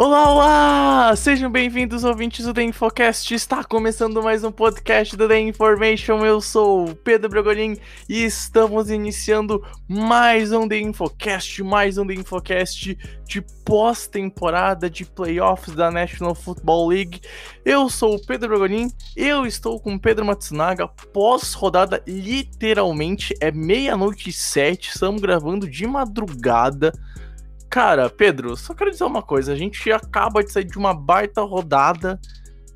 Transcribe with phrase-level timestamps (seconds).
[0.00, 1.16] Olá, olá!
[1.16, 3.34] Sejam bem-vindos, ouvintes do The Infocast.
[3.34, 6.24] Está começando mais um podcast do The Information.
[6.24, 7.76] Eu sou o Pedro Bragolin
[8.08, 15.74] e estamos iniciando mais um The Infocast, mais um The Infocast de pós-temporada de playoffs
[15.74, 17.20] da National Football League.
[17.64, 20.86] Eu sou o Pedro Bragolin, eu estou com Pedro Matsunaga.
[20.86, 24.90] Pós-rodada, literalmente, é meia-noite e sete.
[24.90, 26.92] Estamos gravando de madrugada.
[27.70, 29.52] Cara, Pedro, só quero dizer uma coisa.
[29.52, 32.18] A gente acaba de sair de uma baita rodada.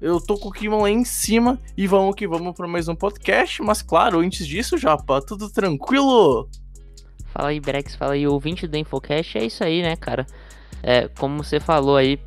[0.00, 2.94] Eu tô com o clima lá em cima e vamos que vamos para mais um
[2.94, 3.62] podcast.
[3.62, 6.48] Mas claro, antes disso, Japa, tudo tranquilo?
[7.32, 10.26] Fala aí, Brex, fala aí, ouvinte do Infocast, é isso aí, né, cara?
[10.82, 12.18] É, como você falou aí,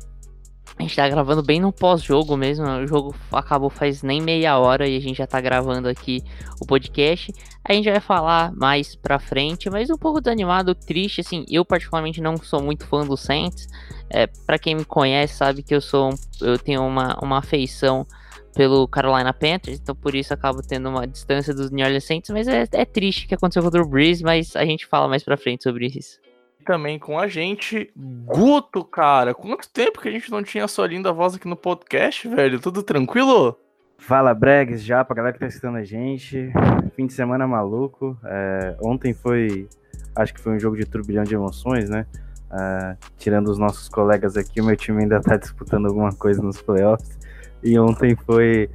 [0.78, 4.86] a gente tá gravando bem no pós-jogo mesmo, o jogo acabou faz nem meia hora
[4.86, 6.22] e a gente já tá gravando aqui
[6.60, 7.32] o podcast.
[7.64, 12.20] A gente vai falar mais pra frente, mas um pouco desanimado, triste, assim, eu particularmente
[12.20, 13.66] não sou muito fã do Saints.
[14.10, 16.10] É, para quem me conhece sabe que eu sou
[16.42, 18.06] eu tenho uma, uma afeição
[18.54, 22.46] pelo Carolina Panthers, então por isso acabo tendo uma distância dos New Orleans Saints, mas
[22.46, 25.22] é, é triste o que aconteceu com o Drew Brees, mas a gente fala mais
[25.22, 26.18] pra frente sobre isso.
[26.66, 29.32] Também com a gente, Guto, cara.
[29.32, 32.58] Quanto tempo que a gente não tinha sua linda voz aqui no podcast, velho?
[32.58, 33.56] Tudo tranquilo?
[33.98, 36.52] Fala Bregs já pra galera que tá assistindo a gente.
[36.96, 38.18] Fim de semana maluco.
[38.24, 39.68] É, ontem foi.
[40.16, 42.04] Acho que foi um jogo de turbilhão de emoções, né?
[42.50, 46.60] É, tirando os nossos colegas aqui, o meu time ainda tá disputando alguma coisa nos
[46.60, 47.16] playoffs.
[47.62, 48.68] E ontem foi,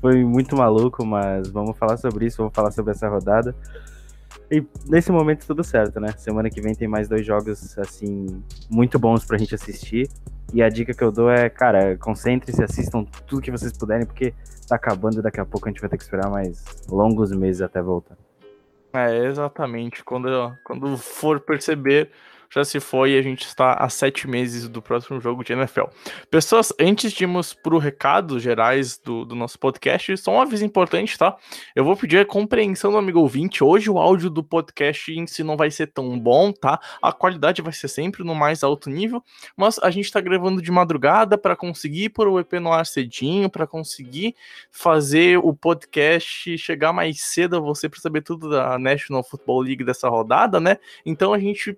[0.00, 3.54] foi muito maluco, mas vamos falar sobre isso, vamos falar sobre essa rodada.
[4.50, 6.08] E nesse momento tudo certo, né?
[6.16, 10.08] Semana que vem tem mais dois jogos, assim, muito bons pra gente assistir.
[10.54, 14.32] E a dica que eu dou é, cara, concentre-se, assistam tudo que vocês puderem, porque
[14.68, 17.62] tá acabando e daqui a pouco a gente vai ter que esperar mais longos meses
[17.62, 18.16] até voltar.
[18.92, 20.04] É, exatamente.
[20.04, 22.10] Quando, quando for perceber,
[22.50, 25.84] já se foi e a gente está a sete meses do próximo jogo de NFL.
[26.30, 30.64] Pessoas, antes de irmos para o recado gerais do, do, nosso podcast, só um aviso
[30.64, 31.36] importante, tá?
[31.74, 33.62] Eu vou pedir a compreensão do amigo ouvinte.
[33.62, 36.80] Hoje o áudio do podcast em si não vai ser tão bom, tá?
[37.02, 39.22] A qualidade vai ser sempre no mais alto nível,
[39.56, 43.50] mas a gente está gravando de madrugada para conseguir pôr o EP no ar cedinho,
[43.50, 44.34] para conseguir
[44.70, 49.84] fazer o podcast chegar mais cedo a você para saber tudo da National Football League
[49.84, 50.78] dessa rodada, né?
[51.04, 51.76] Então a gente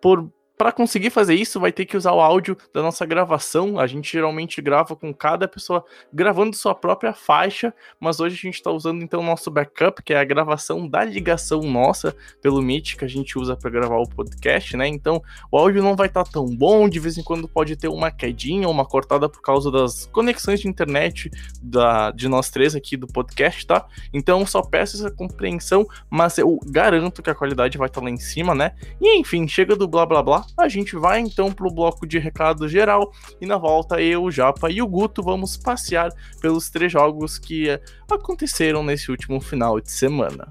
[0.00, 3.78] por para conseguir fazer isso, vai ter que usar o áudio da nossa gravação.
[3.78, 8.54] A gente geralmente grava com cada pessoa gravando sua própria faixa, mas hoje a gente
[8.54, 12.96] está usando então o nosso backup, que é a gravação da ligação nossa pelo Meet
[12.96, 14.88] que a gente usa para gravar o podcast, né?
[14.88, 17.88] Então o áudio não vai estar tá tão bom, de vez em quando pode ter
[17.88, 21.30] uma quedinha, uma cortada por causa das conexões de internet
[21.62, 23.86] da, de nós três aqui do podcast, tá?
[24.12, 28.10] Então só peço essa compreensão, mas eu garanto que a qualidade vai estar tá lá
[28.10, 28.74] em cima, né?
[29.00, 32.68] E enfim, chega do blá blá blá a gente vai então pro bloco de recado
[32.68, 37.38] geral e na volta eu, o Japa e o Guto vamos passear pelos três jogos
[37.38, 37.68] que
[38.10, 40.48] aconteceram nesse último final de semana.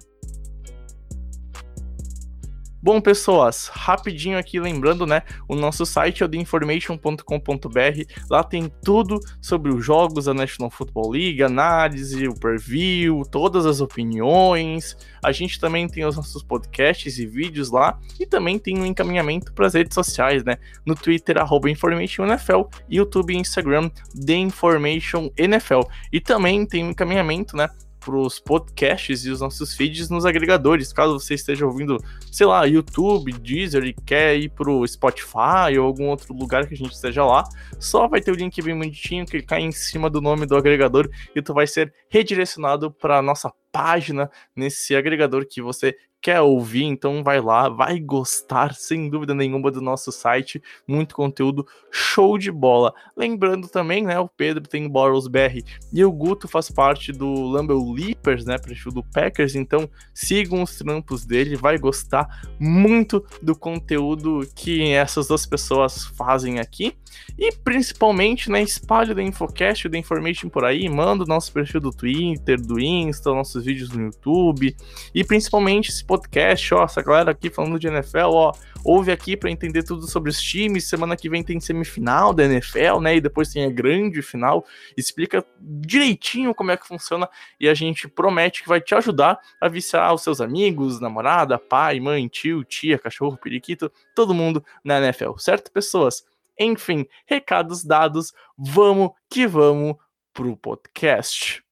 [2.86, 5.24] Bom, pessoas, rapidinho aqui lembrando, né?
[5.48, 8.14] O nosso site é o theinformation.com.br.
[8.30, 13.82] Lá tem tudo sobre os jogos da National Football League, análise, o preview, todas as
[13.82, 14.96] opiniões.
[15.24, 18.00] A gente também tem os nossos podcasts e vídeos lá.
[18.20, 20.58] E também tem um encaminhamento para as redes sociais, né?
[20.86, 23.90] No Twitter, arroba InformationNFL, YouTube e Instagram,
[24.28, 25.90] TheInformationNFL.
[26.14, 27.68] E também tem um encaminhamento, né?
[28.14, 30.92] Os podcasts e os nossos feeds nos agregadores.
[30.92, 31.98] Caso você esteja ouvindo,
[32.30, 36.74] sei lá, YouTube, Deezer e quer ir para o Spotify ou algum outro lugar que
[36.74, 37.44] a gente esteja lá,
[37.80, 41.42] só vai ter o link bem bonitinho, clicar em cima do nome do agregador e
[41.42, 47.40] tu vai ser redirecionado para nossa página nesse agregador que você quer ouvir, então vai
[47.40, 52.94] lá, vai gostar sem dúvida nenhuma do nosso site, muito conteúdo show de bola.
[53.16, 55.62] Lembrando também, né, o Pedro tem Boros BR
[55.94, 60.76] e o Guto faz parte do Lumble Leapers, né, perfil do Packers, então sigam os
[60.78, 62.28] trampos dele, vai gostar
[62.60, 66.96] muito do conteúdo que essas duas pessoas fazem aqui.
[67.38, 71.92] E principalmente, né, espalhe da Infocast, da Information por aí, manda o nosso perfil do
[71.92, 74.76] Twitter, do Insta, nossos vídeos no YouTube
[75.14, 78.54] e principalmente se podcast, ó, essa galera aqui falando de NFL, ó,
[78.84, 80.88] ouve aqui para entender tudo sobre os times.
[80.88, 83.16] Semana que vem tem semifinal da NFL, né?
[83.16, 84.66] E depois tem a grande final.
[84.96, 87.28] Explica direitinho como é que funciona
[87.60, 92.00] e a gente promete que vai te ajudar a viciar os seus amigos, namorada, pai,
[92.00, 96.24] mãe, tio, tia, cachorro, periquito, todo mundo na NFL, certo, pessoas?
[96.58, 99.96] Enfim, recados dados, vamos que vamos
[100.34, 101.65] pro podcast.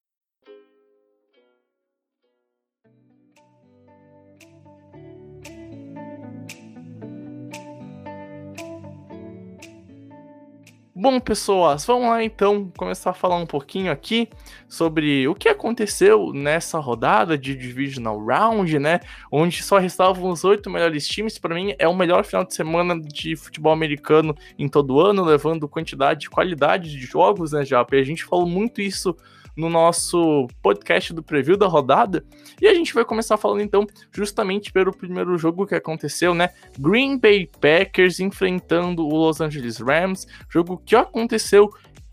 [11.04, 14.26] Bom, pessoas, vamos lá então começar a falar um pouquinho aqui
[14.66, 19.00] sobre o que aconteceu nessa rodada de Divisional Round, né?
[19.30, 21.38] Onde só restavam os oito melhores times.
[21.38, 25.68] Para mim, é o melhor final de semana de futebol americano em todo ano, levando
[25.68, 27.84] quantidade e qualidade de jogos, né, já?
[27.86, 29.14] A gente falou muito isso
[29.56, 32.24] no nosso podcast do preview da rodada.
[32.60, 36.50] E a gente vai começar falando então justamente pelo primeiro jogo que aconteceu, né?
[36.78, 41.70] Green Bay Packers enfrentando o Los Angeles Rams, jogo que aconteceu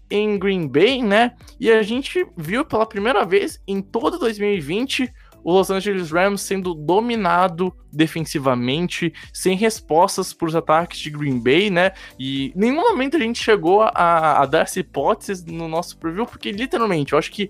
[0.10, 1.36] em Green Bay, né?
[1.60, 5.12] E a gente viu pela primeira vez em todo 2020
[5.44, 11.70] o Los Angeles Rams sendo dominado defensivamente, sem respostas para os ataques de Green Bay,
[11.70, 11.92] né?
[12.18, 16.52] E nenhum momento a gente chegou a, a dar essa hipótese no nosso preview, porque
[16.52, 17.50] literalmente eu acho que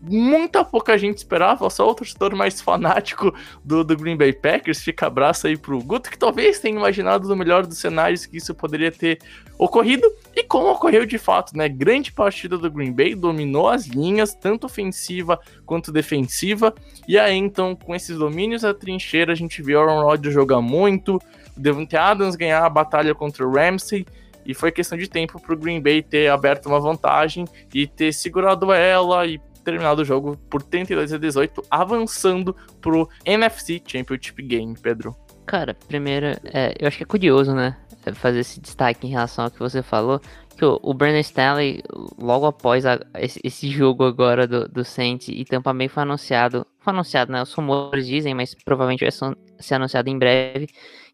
[0.00, 3.34] muita pouca gente esperava, só o torcedor mais fanático
[3.64, 7.34] do, do Green Bay Packers fica abraço aí pro Guto, que talvez tenha imaginado no
[7.34, 9.18] melhor dos cenários que isso poderia ter
[9.58, 10.06] ocorrido,
[10.36, 11.68] e como ocorreu de fato, né?
[11.68, 16.72] Grande partida do Green Bay, dominou as linhas, tanto ofensiva quanto defensiva,
[17.08, 21.16] e aí então, com esses domínios a trincheira, a gente viu Aaron Rodgers jogar muito,
[21.16, 24.06] o Devontae Adams ganhar a batalha contra o Ramsey,
[24.46, 27.44] e foi questão de tempo para o Green Bay ter aberto uma vantagem
[27.74, 33.82] e ter segurado ela e terminado o jogo por 32 a 18, avançando pro NFC
[33.84, 35.14] Championship Game, Pedro.
[35.44, 37.76] Cara, primeiro, é, eu acho que é curioso, né?
[38.14, 40.20] Fazer esse destaque em relação ao que você falou,
[40.56, 41.82] que o, o Stanley,
[42.18, 46.66] logo após a, esse, esse, jogo agora do, do Saints e Tampa Bay foi anunciado,
[46.78, 47.42] foi anunciado, né?
[47.42, 50.68] Os rumores dizem, mas provavelmente vai ser anunciado em breve,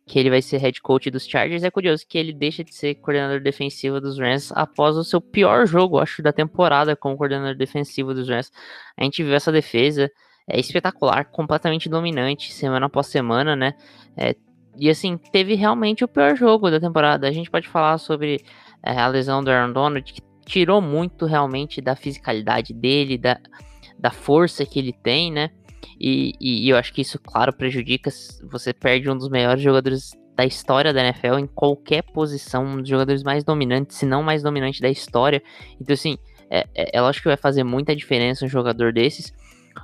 [0.06, 1.62] que ele vai ser head coach dos Chargers.
[1.62, 5.66] É curioso que ele deixa de ser coordenador defensivo dos Rams após o seu pior
[5.66, 8.50] jogo, acho, da temporada como coordenador defensivo dos Rams.
[8.96, 10.10] A gente viu essa defesa
[10.46, 13.74] é espetacular, completamente dominante, semana após semana, né?
[14.16, 14.36] É,
[14.76, 17.26] e assim, teve realmente o pior jogo da temporada.
[17.26, 18.44] A gente pode falar sobre
[18.82, 23.40] é, a lesão do Aaron Donald, que tirou muito realmente da fisicalidade dele, da,
[23.98, 25.50] da força que ele tem, né?
[25.98, 28.10] E, e, e, eu acho que isso, claro, prejudica.
[28.50, 32.88] Você perde um dos melhores jogadores da história da NFL em qualquer posição, um dos
[32.88, 35.42] jogadores mais dominantes, se não mais dominante da história.
[35.80, 36.18] Então, assim,
[36.50, 39.32] é, é, é lógico que vai fazer muita diferença um jogador desses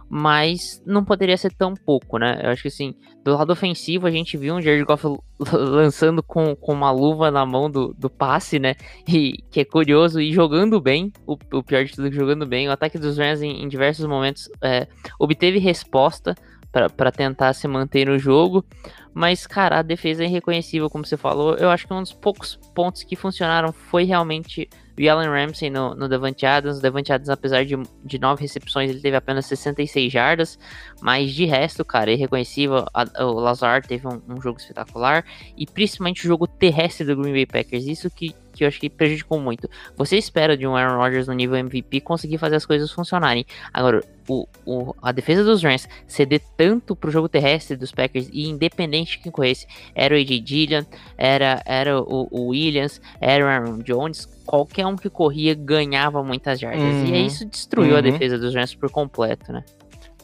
[0.08, 2.40] mas não poderia ser tão pouco, né?
[2.42, 2.94] Eu acho que assim,
[3.24, 5.04] do lado ofensivo a gente viu um Jared Goff
[5.52, 8.74] lançando com, com uma luva na mão do, do passe, né?
[9.08, 12.68] E que é curioso e jogando bem, o, o pior de tudo jogando bem.
[12.68, 14.86] O ataque dos Rams em, em diversos momentos é,
[15.18, 16.34] obteve resposta
[16.72, 18.64] para tentar se manter no jogo,
[19.12, 21.56] mas cara, a defesa é irreconhecível, como você falou.
[21.56, 25.94] Eu acho que um dos poucos pontos que funcionaram foi realmente o Allen Ramsey no,
[25.94, 26.82] no Devante Adams.
[26.82, 30.58] O Adams, apesar de, de nove recepções, ele teve apenas 66 jardas.
[31.00, 32.84] Mas de resto, cara, é irreconhecível.
[32.92, 35.24] A, o Lazar teve um, um, jogo espetacular.
[35.56, 37.86] E principalmente o jogo terrestre do Green Bay Packers.
[37.86, 39.68] Isso que, que eu acho que prejudicou muito.
[39.96, 43.46] Você espera de um Aaron Rodgers no nível MVP conseguir fazer as coisas funcionarem.
[43.72, 48.48] Agora, o, o, a defesa dos Rams ceder tanto pro jogo terrestre dos Packers e
[48.48, 50.84] independente de quem corresse, era o AJ Dillon,
[51.16, 56.60] era, era o, o Williams, era o Aaron Jones qualquer um que corria ganhava muitas
[56.60, 56.82] jardas.
[56.82, 57.06] Uhum.
[57.06, 57.98] E isso destruiu uhum.
[57.98, 59.64] a defesa dos Rams por completo, né?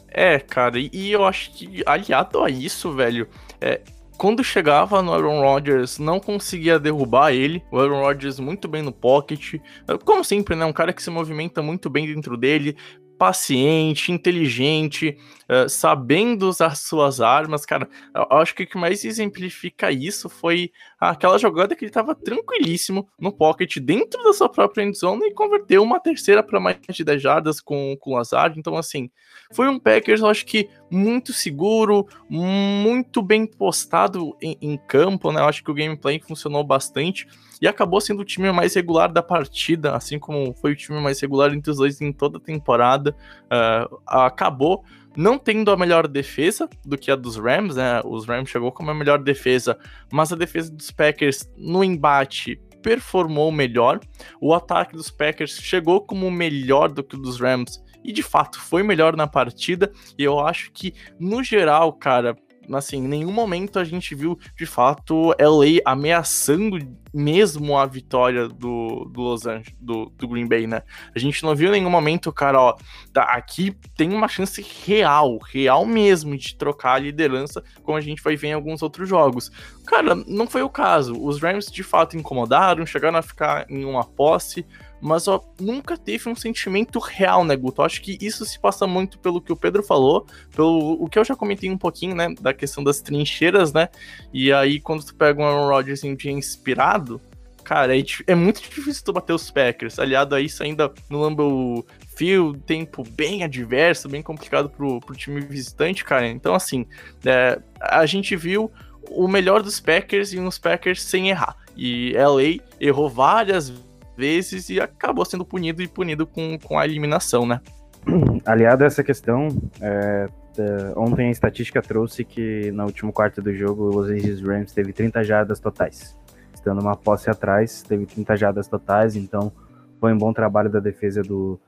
[0.09, 3.27] É, cara, e eu acho que aliado a isso, velho,
[3.59, 3.81] é,
[4.17, 7.63] quando chegava no Aaron Rodgers, não conseguia derrubar ele.
[7.71, 9.55] O Aaron Rodgers muito bem no pocket.
[10.03, 10.65] Como sempre, né?
[10.65, 12.75] Um cara que se movimenta muito bem dentro dele,
[13.17, 15.17] paciente, inteligente,
[15.49, 17.89] uh, sabendo usar suas armas, cara.
[18.13, 23.09] Eu acho que o que mais exemplifica isso foi aquela jogada que ele tava tranquilíssimo
[23.19, 27.21] no pocket dentro da sua própria endzone e converteu uma terceira para mais de 10
[27.21, 28.59] jardas com, com o Lazard.
[28.59, 29.09] Então, assim,
[29.51, 35.41] foi um Packers, eu acho que muito seguro, muito bem postado em, em campo, né?
[35.41, 37.27] Eu acho que o gameplay funcionou bastante
[37.61, 41.19] e acabou sendo o time mais regular da partida, assim como foi o time mais
[41.19, 43.15] regular entre os dois em toda a temporada.
[43.45, 44.83] Uh, acabou
[45.15, 48.01] não tendo a melhor defesa do que a dos Rams, né?
[48.05, 49.77] Os Rams chegou com a melhor defesa,
[50.11, 53.99] mas a defesa dos Packers no embate performou melhor.
[54.39, 58.59] O ataque dos Packers chegou como melhor do que o dos Rams e de fato
[58.59, 59.91] foi melhor na partida.
[60.17, 62.37] E eu acho que no geral, cara,
[62.75, 66.77] assim, em nenhum momento a gente viu de fato LA ameaçando
[67.13, 70.83] mesmo a vitória do, do Los Angeles, do, do Green Bay, né?
[71.15, 72.77] A gente não viu em nenhum momento, cara, ó,
[73.13, 78.21] tá, aqui tem uma chance real, real mesmo de trocar a liderança, como a gente
[78.21, 79.51] vai ver em alguns outros jogos.
[79.85, 81.13] Cara, não foi o caso.
[81.19, 84.65] Os Rams de fato incomodaram, chegaram a ficar em uma posse,
[85.01, 87.81] mas ó, nunca teve um sentimento real, né, Guto?
[87.81, 90.25] Acho que isso se passa muito pelo que o Pedro falou,
[90.55, 93.89] pelo o que eu já comentei um pouquinho, né, da questão das trincheiras, né?
[94.33, 97.21] E aí, quando tu pega um Aaron Rodgers em dia inspirado,
[97.63, 99.99] cara, é, é, muito difícil tu bater os Packers.
[99.99, 101.85] Aliado a isso, ainda no Lambeau
[102.15, 106.27] Field, tempo bem adverso, bem complicado pro, pro time visitante, cara.
[106.27, 106.85] Então, assim,
[107.25, 108.71] é, a gente viu
[109.09, 111.55] o melhor dos Packers e uns Packers sem errar.
[111.75, 113.86] E LA errou várias vezes
[114.17, 117.61] vezes e acabou sendo punido e punido com, com a eliminação, né?
[118.45, 119.47] Aliado a essa questão,
[119.79, 124.41] é, é, ontem a estatística trouxe que no último quarto do jogo o Los Angeles
[124.41, 126.17] Rams teve 30 jardas totais.
[126.53, 129.51] Estando uma posse atrás, teve 30 jardas totais, então
[129.99, 131.59] foi um bom trabalho da defesa do,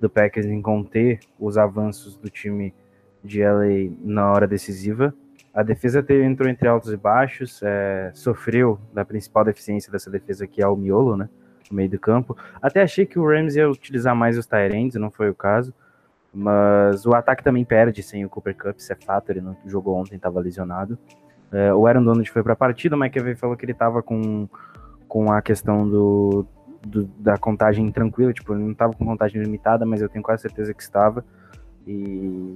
[0.00, 2.74] do Packers em conter os avanços do time
[3.22, 5.12] de LA na hora decisiva.
[5.52, 10.46] A defesa teve, entrou entre altos e baixos, é, sofreu da principal deficiência dessa defesa,
[10.46, 11.28] que é o miolo, né?
[11.70, 12.36] No meio do campo.
[12.60, 15.72] Até achei que o Rams ia utilizar mais os Tyrants, não foi o caso.
[16.38, 19.96] Mas o ataque também perde sem o Cooper Cup, isso é fato, ele não jogou
[19.96, 20.98] ontem, estava lesionado.
[21.50, 24.46] É, o Aaron Donald foi para a partida, o McAvey falou que ele estava com,
[25.08, 26.46] com a questão do,
[26.86, 30.42] do, da contagem tranquila, tipo, ele não estava com contagem limitada, mas eu tenho quase
[30.42, 31.24] certeza que estava.
[31.86, 32.54] E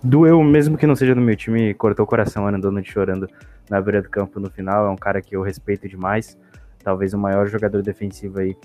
[0.00, 3.28] doeu, mesmo que não seja do meu time, cortou o coração Aaron Donald chorando
[3.68, 6.38] na beira do campo no final, é um cara que eu respeito demais
[6.82, 8.56] talvez o maior jogador defensivo aí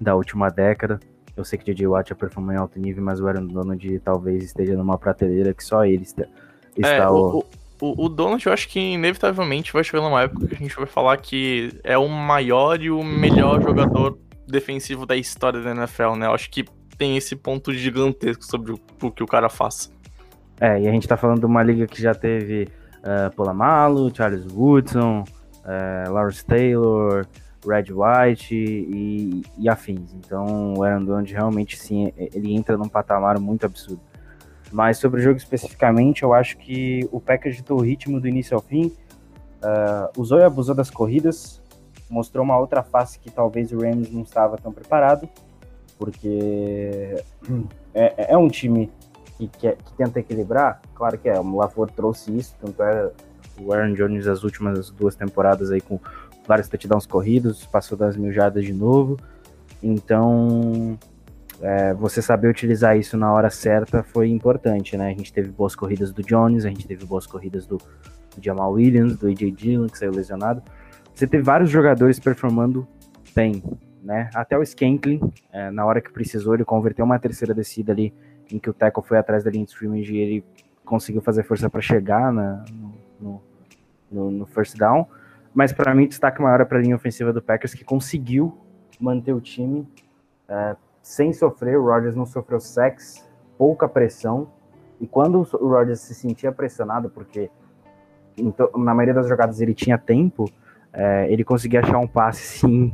[0.00, 0.98] da última década.
[1.36, 1.86] Eu sei que J.J.
[1.86, 5.62] Watt já performou em alto nível, mas o Aaron Donald talvez esteja numa prateleira que
[5.62, 6.24] só ele está.
[6.76, 7.44] está é, o,
[7.80, 10.86] o, o Donald eu acho que inevitavelmente vai chegar numa época que a gente vai
[10.86, 14.18] falar que é o maior e o melhor jogador
[14.48, 16.26] defensivo da história da NFL, né?
[16.26, 16.64] Eu acho que
[16.96, 19.92] tem esse ponto gigantesco sobre o, o que o cara faz.
[20.60, 22.68] É, e a gente tá falando de uma liga que já teve
[22.98, 25.22] uh, Polamalo, Charles Woodson,
[25.64, 27.26] é, Lawrence Taylor,
[27.66, 30.12] Red White e, e, afins.
[30.14, 34.00] Então o Aaron Donald realmente sim, ele entra num patamar muito absurdo.
[34.70, 38.54] Mas sobre o jogo especificamente, eu acho que o Packers ditou o ritmo do início
[38.54, 38.86] ao fim,
[39.62, 41.62] uh, usou e abusou das corridas,
[42.10, 45.28] mostrou uma outra face que talvez o Rams não estava tão preparado,
[45.98, 47.22] porque
[47.94, 48.90] é, é um time
[49.36, 53.10] que, que, que, tenta equilibrar, claro que é, o LaFleur trouxe isso, tanto é
[53.60, 55.98] o Aaron Jones as últimas duas temporadas aí com
[56.46, 59.18] vários touchdowns corridos, passou das mil jardas de novo.
[59.82, 60.98] Então,
[61.60, 65.08] é, você saber utilizar isso na hora certa foi importante, né?
[65.08, 68.72] A gente teve boas corridas do Jones, a gente teve boas corridas do, do Jamal
[68.72, 70.62] Williams, do AJ Dillon, que saiu lesionado.
[71.14, 72.86] Você teve vários jogadores performando
[73.34, 73.62] bem,
[74.02, 74.30] né?
[74.34, 75.20] Até o Skanklin,
[75.52, 78.14] é, na hora que precisou, ele converteu uma terceira descida ali,
[78.50, 80.44] em que o tackle foi atrás da linha de scrimmage e ele
[80.84, 82.64] conseguiu fazer força para chegar na,
[84.10, 85.06] no, no first down.
[85.54, 88.56] Mas para mim, destaque maior é para a linha ofensiva do Packers, que conseguiu
[89.00, 89.88] manter o time
[90.48, 91.78] é, sem sofrer.
[91.78, 94.48] O Rodgers não sofreu sex, pouca pressão.
[95.00, 97.50] E quando o Rodgers se sentia pressionado, porque
[98.36, 100.50] então, na maioria das jogadas ele tinha tempo,
[100.92, 102.92] é, ele conseguia achar um passe sim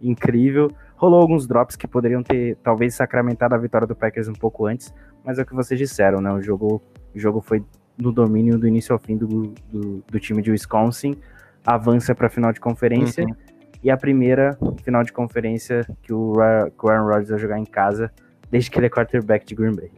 [0.00, 0.70] incrível.
[0.96, 4.94] Rolou alguns drops que poderiam ter talvez sacramentado a vitória do Packers um pouco antes,
[5.24, 6.32] mas é o que vocês disseram, né?
[6.32, 6.82] O jogo,
[7.14, 7.64] o jogo foi
[7.98, 11.16] no domínio do início ao fim do, do, do time de Wisconsin,
[11.64, 13.24] avança para a final de conferência.
[13.24, 13.34] Uhum.
[13.82, 16.34] E a primeira final de conferência que o,
[16.78, 18.10] que o Aaron Rodgers vai jogar em casa,
[18.50, 19.90] desde que ele é quarterback de Green Bay.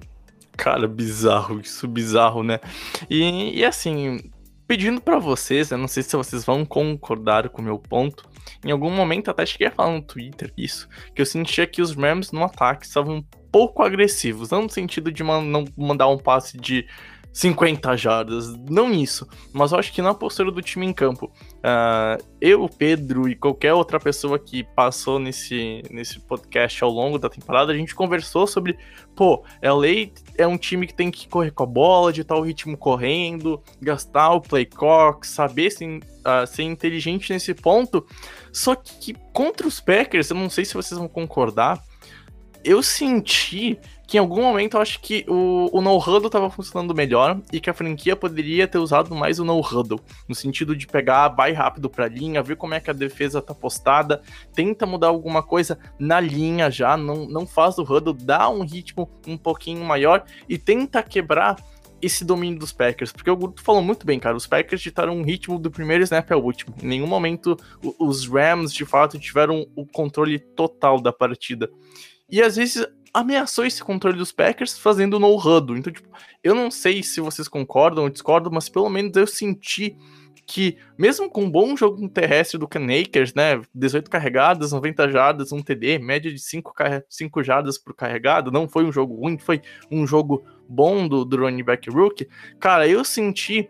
[0.57, 2.59] Cara, bizarro, isso bizarro, né?
[3.09, 4.19] E, e assim,
[4.67, 8.29] pedindo para vocês, eu não sei se vocês vão concordar com o meu ponto.
[8.65, 11.95] Em algum momento até cheguei a falar no Twitter isso, que eu sentia que os
[11.95, 16.59] Rams no ataque estavam pouco agressivos, não no sentido de man não mandar um passe
[16.59, 16.87] de
[17.33, 21.33] 50 jardas, não isso, mas eu acho que na postura do time em campo.
[21.59, 27.29] Uh, eu, Pedro e qualquer outra pessoa que passou nesse, nesse podcast ao longo da
[27.29, 28.77] temporada, a gente conversou sobre,
[29.15, 32.77] pô, LA é um time que tem que correr com a bola, de tal ritmo
[32.77, 38.07] correndo, gastar o play clock, saber uh, ser inteligente nesse ponto.
[38.53, 41.81] Só que contra os Packers, eu não sei se vocês vão concordar,
[42.65, 47.39] eu senti que em algum momento eu acho que o, o no-huddle estava funcionando melhor
[47.53, 51.53] e que a franquia poderia ter usado mais o no-huddle, no sentido de pegar, vai
[51.53, 54.23] rápido pra linha, ver como é que a defesa tá postada,
[54.55, 59.11] tenta mudar alguma coisa na linha já, não, não faz o huddle, dá um ritmo
[59.27, 61.57] um pouquinho maior e tenta quebrar
[62.01, 65.23] esse domínio dos Packers, porque o Guto falou muito bem, cara, os Packers ditaram um
[65.23, 66.75] ritmo do primeiro snap ao último.
[66.83, 67.59] Em nenhum momento
[67.99, 71.69] os Rams, de fato, tiveram o controle total da partida.
[72.31, 75.77] E às vezes ameaçou esse controle dos Packers fazendo no huddle.
[75.77, 76.09] Então, tipo,
[76.43, 79.97] eu não sei se vocês concordam ou discordam, mas pelo menos eu senti
[80.47, 85.63] que, mesmo com um bom jogo terrestre do Canakers, né, 18 carregadas, 90 jardas, um
[85.63, 86.73] TD, média de 5,
[87.07, 89.61] 5 jardas por carregado, não foi um jogo ruim, foi
[89.91, 92.27] um jogo bom do, do running back rookie,
[92.59, 93.69] cara, eu senti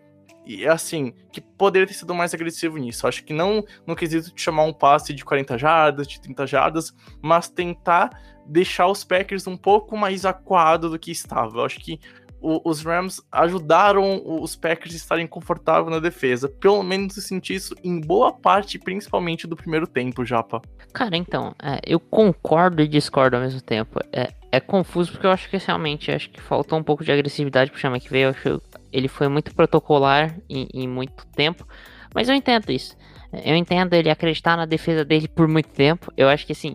[0.66, 3.06] assim, que poderia ter sido mais agressivo nisso.
[3.06, 6.94] Acho que não no quesito de chamar um passe de 40 jardas, de 30 jardas,
[7.20, 8.10] mas tentar
[8.48, 11.58] deixar os Packers um pouco mais acuado do que estava.
[11.58, 12.00] Eu acho que
[12.40, 16.48] o, os Rams ajudaram os Packers a estarem confortáveis na defesa.
[16.48, 20.62] Pelo menos eu senti isso em boa parte, principalmente do primeiro tempo, Japa.
[20.92, 24.00] Cara, então, é, eu concordo e discordo ao mesmo tempo.
[24.12, 27.70] É, é confuso porque eu acho que realmente acho que faltou um pouco de agressividade
[27.70, 28.26] pro Chama que veio.
[28.26, 28.62] Eu acho
[28.92, 31.66] ele foi muito protocolar em, em muito tempo.
[32.14, 32.96] Mas eu entendo isso.
[33.44, 36.10] Eu entendo ele acreditar na defesa dele por muito tempo.
[36.16, 36.74] Eu acho que assim,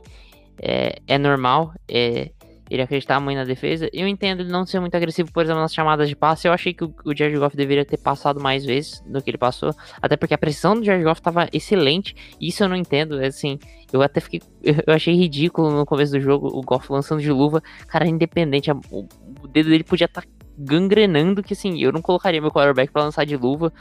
[0.62, 2.32] é, é normal é,
[2.70, 3.90] ele acreditar muito na defesa.
[3.94, 6.48] Eu entendo ele não ser muito agressivo, por exemplo, nas chamadas de passe.
[6.48, 9.38] Eu achei que o, o Jared Goff deveria ter passado mais vezes do que ele
[9.38, 9.76] passou.
[10.02, 12.16] Até porque a pressão do Jared Goff estava excelente.
[12.40, 13.22] Isso eu não entendo.
[13.22, 13.60] É assim,
[13.92, 14.42] eu até fiquei.
[14.64, 17.62] Eu achei ridículo no começo do jogo o Goff lançando de luva.
[17.88, 18.72] Cara, independente.
[18.72, 19.08] A, o,
[19.44, 21.44] o, dedo dele podia estar tá gangrenando.
[21.44, 23.72] Que assim, eu não colocaria meu quarterback para lançar de luva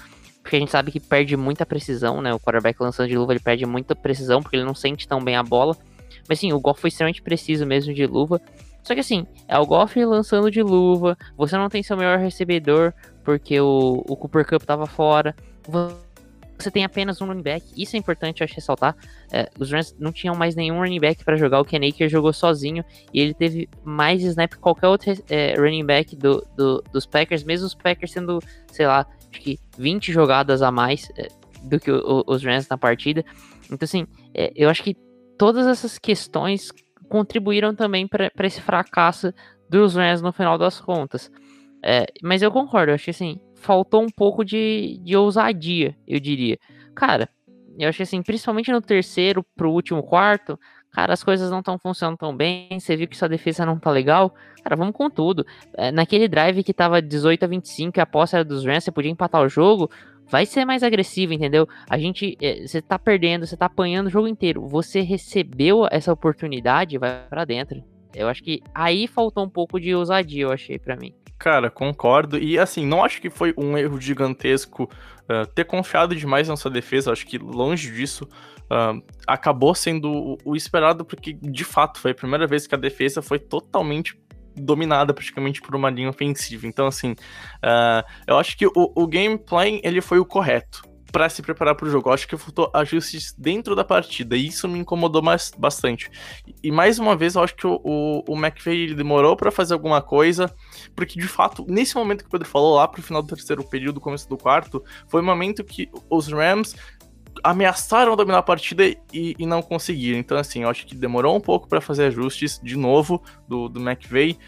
[0.43, 2.35] porque a gente sabe que perde muita precisão, né?
[2.35, 5.37] O quarterback lançando de luva ele perde muita precisão porque ele não sente tão bem
[5.37, 5.77] a bola.
[6.29, 8.41] Mas sim, o Goff foi extremamente preciso mesmo de luva.
[8.83, 11.17] Só que assim, é o Goff lançando de luva.
[11.37, 12.93] Você não tem seu melhor recebedor
[13.25, 15.35] porque o, o Cooper Cup tava fora.
[16.59, 17.65] Você tem apenas um running back.
[17.77, 18.97] Isso é importante, eu acho, ressaltar.
[19.33, 21.61] É, os Rams não tinham mais nenhum running back para jogar.
[21.61, 22.85] O Ken Aker jogou sozinho.
[23.13, 27.45] E ele teve mais snap que qualquer outro é, running back do, do, dos Packers.
[27.45, 31.29] Mesmo os Packers sendo, sei lá, acho que 20 jogadas a mais é,
[31.63, 33.25] do que o, os Rams na partida.
[33.67, 34.97] Então, assim, é, eu acho que
[35.39, 36.71] todas essas questões
[37.09, 39.33] contribuíram também para esse fracasso
[39.69, 41.31] dos Rams no final das contas.
[41.85, 46.21] É, mas eu concordo, eu acho que assim, faltou um pouco de, de ousadia, eu
[46.21, 46.59] diria.
[46.95, 47.29] Cara,
[47.79, 50.59] eu acho que assim, principalmente no terceiro pro último quarto,
[50.91, 53.91] cara, as coisas não estão funcionando tão bem, você viu que sua defesa não tá
[53.91, 55.45] legal, cara, vamos com tudo.
[55.75, 58.93] É, naquele drive que tava 18 a 25 e a posse era dos Rams, você
[58.93, 59.91] podia empatar o jogo,
[60.33, 61.69] vai ser mais agressivo, entendeu?
[61.91, 64.67] A gente, é, você tá perdendo, você tá apanhando o jogo inteiro.
[64.67, 67.85] Você recebeu essa oportunidade, vai para dentro.
[68.15, 71.15] Eu acho que aí faltou um pouco de ousadia, eu achei para mim.
[71.39, 72.39] Cara, concordo.
[72.39, 76.71] E assim, não acho que foi um erro gigantesco uh, ter confiado demais na sua
[76.71, 77.13] defesa.
[77.13, 78.27] Acho que longe disso.
[78.71, 82.79] Uh, acabou sendo o, o esperado, porque de fato foi a primeira vez que a
[82.79, 84.19] defesa foi totalmente
[84.57, 86.67] dominada praticamente por uma linha ofensiva.
[86.67, 91.43] Então, assim, uh, eu acho que o, o gameplay ele foi o correto para se
[91.43, 92.09] preparar para o jogo.
[92.09, 96.11] Eu acho que faltou ajustes dentro da partida e isso me incomodou mais, bastante.
[96.63, 100.01] E mais uma vvez, eu acho que o, o, o McVeigh demorou para fazer alguma
[100.01, 100.53] coisa,
[100.97, 104.01] porque de fato, nesse momento que o Pedro falou, lá pro final do terceiro período,
[104.01, 106.75] começo do quarto, foi o momento que os Rams
[107.43, 108.99] ameaçaram dominar a partida e,
[109.39, 110.19] e, não conseguiram.
[110.19, 113.81] Então, assim, eu acho que demorou um pouco para fazer ajustes de novo do, do
[113.81, 114.39] McVeigh.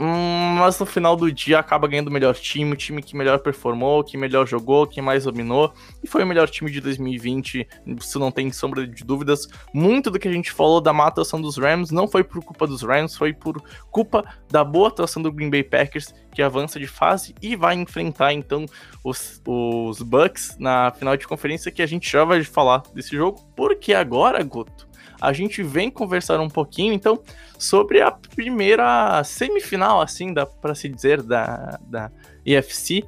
[0.00, 3.40] Hum, mas no final do dia acaba ganhando o melhor time, o time que melhor
[3.40, 8.18] performou, que melhor jogou, que mais dominou, e foi o melhor time de 2020, isso
[8.20, 9.48] não tem sombra de dúvidas.
[9.74, 12.64] Muito do que a gente falou da má atuação dos Rams não foi por culpa
[12.64, 16.86] dos Rams, foi por culpa da boa atuação do Green Bay Packers, que avança de
[16.86, 18.66] fase e vai enfrentar então
[19.02, 23.40] os, os Bucks na final de conferência, que a gente já vai falar desse jogo,
[23.56, 24.87] porque agora, Guto,
[25.20, 27.20] a gente vem conversar um pouquinho, então,
[27.58, 32.10] sobre a primeira semifinal, assim, dá para se dizer, da, da
[32.44, 33.04] EFC.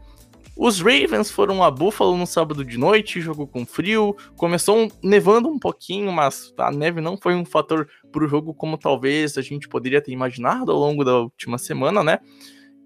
[0.57, 5.59] Os Ravens foram a Buffalo no sábado de noite, jogou com frio, começou nevando um
[5.59, 9.69] pouquinho, mas a neve não foi um fator para o jogo como talvez a gente
[9.69, 12.19] poderia ter imaginado ao longo da última semana, né?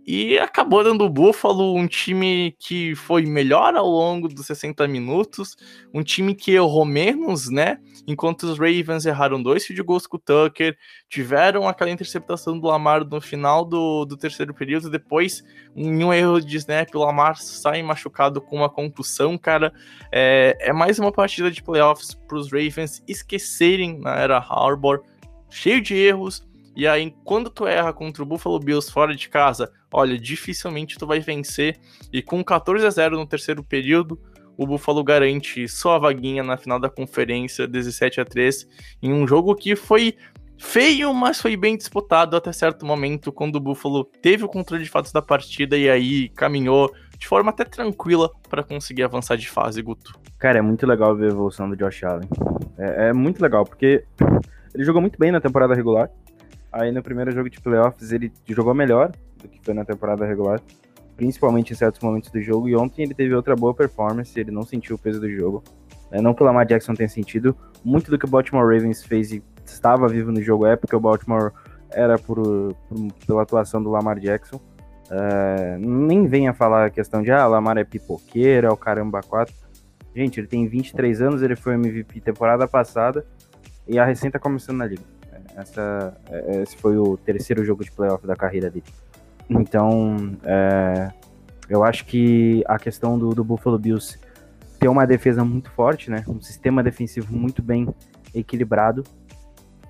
[0.06, 5.56] E acabou dando o Buffalo um time que foi melhor ao longo dos 60 minutos,
[5.94, 7.78] um time que errou menos, né?
[8.06, 10.76] Enquanto os Ravens erraram dois field goals com o Tucker,
[11.08, 15.42] tiveram aquela interceptação do Lamar no final do, do terceiro período, depois,
[15.74, 19.72] em um erro de snap, o Lamar sai machucado com uma concussão, cara.
[20.12, 25.02] É, é mais uma partida de playoffs para os Ravens esquecerem na era Harbor,
[25.48, 29.70] cheio de erros, e aí, quando tu erra contra o Buffalo Bills fora de casa,
[29.92, 31.78] olha, dificilmente tu vai vencer.
[32.12, 34.20] E com 14 a 0 no terceiro período,
[34.56, 38.66] o Buffalo garante sua vaguinha na final da conferência, 17 a 3,
[39.02, 40.16] em um jogo que foi
[40.58, 44.90] feio, mas foi bem disputado até certo momento, quando o Buffalo teve o controle de
[44.90, 49.80] fatos da partida e aí caminhou de forma até tranquila para conseguir avançar de fase,
[49.82, 50.18] Guto.
[50.38, 52.28] Cara, é muito legal ver a evolução do Josh Allen.
[52.78, 54.04] É, é muito legal, porque
[54.74, 56.10] ele jogou muito bem na temporada regular.
[56.74, 60.60] Aí no primeiro jogo de playoffs ele jogou melhor do que foi na temporada regular,
[61.16, 62.68] principalmente em certos momentos do jogo.
[62.68, 65.62] E ontem ele teve outra boa performance, ele não sentiu o peso do jogo.
[66.10, 69.30] É, não que o Lamar Jackson tenha sentido, muito do que o Baltimore Ravens fez
[69.30, 71.52] e estava vivo no jogo é porque o Baltimore
[71.92, 72.42] era por,
[72.88, 74.60] por pela atuação do Lamar Jackson.
[75.08, 79.54] É, nem venha falar a questão de ah, Lamar é pipoqueira, é o caramba 4.
[80.12, 83.24] Gente, ele tem 23 anos, ele foi MVP temporada passada
[83.86, 85.13] e a recém tá começando na liga.
[85.56, 88.86] Essa, é, esse foi o terceiro jogo de playoff da carreira dele.
[89.48, 91.10] Então, é,
[91.68, 94.18] eu acho que a questão do, do Buffalo Bills
[94.78, 96.24] ter uma defesa muito forte, né?
[96.28, 97.88] Um sistema defensivo muito bem
[98.34, 99.04] equilibrado,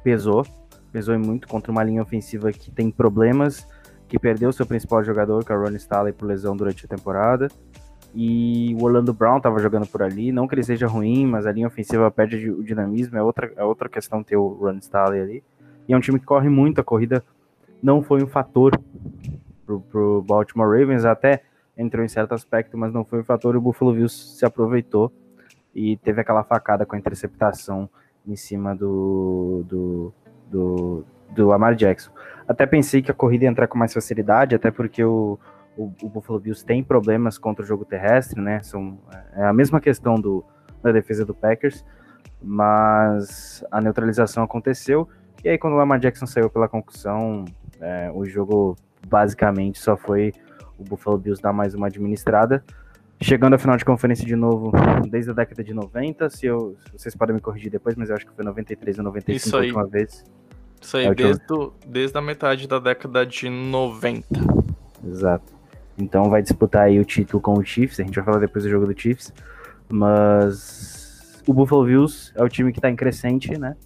[0.03, 0.46] pesou.
[0.92, 3.66] Pesou muito contra uma linha ofensiva que tem problemas,
[4.07, 7.48] que perdeu seu principal jogador, que é o Ronnie Stanley, por lesão durante a temporada.
[8.14, 10.31] E o Orlando Brown estava jogando por ali.
[10.31, 13.18] Não que ele seja ruim, mas a linha ofensiva perde o dinamismo.
[13.18, 15.44] É outra, é outra questão ter o Ronnie Stanley ali.
[15.88, 17.24] E é um time que corre muito, a corrida
[17.82, 18.78] não foi um fator
[19.66, 21.42] pro, pro Baltimore Ravens, até
[21.76, 23.54] entrou em certo aspecto, mas não foi um fator.
[23.54, 25.12] E o Buffalo Bills se aproveitou
[25.74, 27.88] e teve aquela facada com a interceptação
[28.26, 30.14] em cima do, do,
[30.50, 32.10] do, do Lamar Jackson.
[32.46, 35.38] Até pensei que a corrida ia entrar com mais facilidade, até porque o,
[35.76, 38.62] o, o, Buffalo Bills tem problemas contra o jogo terrestre, né?
[38.62, 38.98] São,
[39.34, 40.44] é a mesma questão do,
[40.82, 41.84] da defesa do Packers,
[42.42, 45.08] mas a neutralização aconteceu
[45.44, 47.44] e aí, quando o Lamar Jackson saiu pela concussão,
[47.78, 48.76] é, o jogo
[49.07, 50.33] basicamente só foi
[50.78, 52.64] o Buffalo Bills dar mais uma administrada.
[53.20, 54.72] Chegando à final de conferência de novo,
[55.09, 58.26] desde a década de 90, se, eu, vocês podem me corrigir depois, mas eu acho
[58.26, 60.24] que foi 93 ou 95 Isso a última vez.
[60.80, 61.42] Isso aí, é desde,
[61.87, 64.26] desde a metade da década de 90.
[65.07, 65.52] Exato.
[65.96, 68.70] Então vai disputar aí o título com o Chiefs, a gente vai falar depois do
[68.70, 69.33] jogo do Chiefs,
[69.88, 73.76] mas o Buffalo Bills é o time que tá em crescente, né?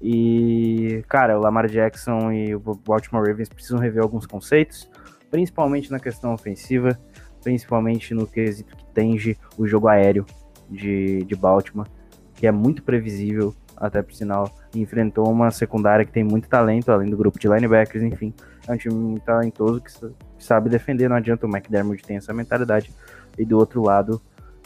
[0.00, 4.88] E, cara, o Lamar Jackson e o Baltimore Ravens precisam rever alguns conceitos,
[5.30, 6.98] principalmente na questão ofensiva,
[7.42, 10.24] principalmente no quesito que tenge o jogo aéreo
[10.70, 11.86] de, de Baltimore,
[12.34, 17.10] que é muito previsível, até por sinal, enfrentou uma secundária que tem muito talento, além
[17.10, 18.32] do grupo de linebackers, enfim.
[18.66, 19.90] É um time muito talentoso que
[20.38, 22.90] sabe defender, não adianta o McDermott ter essa mentalidade.
[23.38, 24.20] E do outro lado,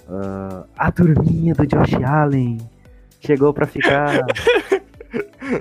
[0.08, 2.58] uh, a turminha do Josh Allen
[3.20, 4.20] chegou para ficar.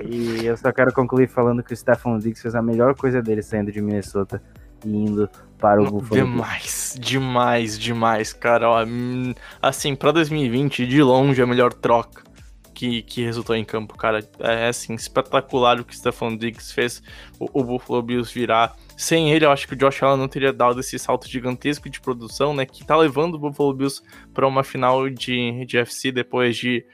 [0.08, 3.42] E eu só quero concluir falando que o Stephon Diggs fez a melhor coisa dele
[3.42, 4.42] saindo de Minnesota
[4.84, 6.20] e indo para o Buffalo.
[6.20, 8.68] Demais, demais, demais, cara.
[8.68, 12.22] Ó, hum, assim, para 2020, de longe, a melhor troca
[12.74, 14.28] que, que resultou em campo, cara.
[14.38, 17.02] É assim, espetacular o que o Stephon Diggs fez
[17.38, 18.76] o, o Buffalo Bills virar.
[18.96, 22.00] Sem ele, eu acho que o Josh Allen não teria dado esse salto gigantesco de
[22.00, 22.66] produção, né?
[22.66, 24.02] Que tá levando o Buffalo Bills
[24.34, 26.84] para uma final de, de FC depois de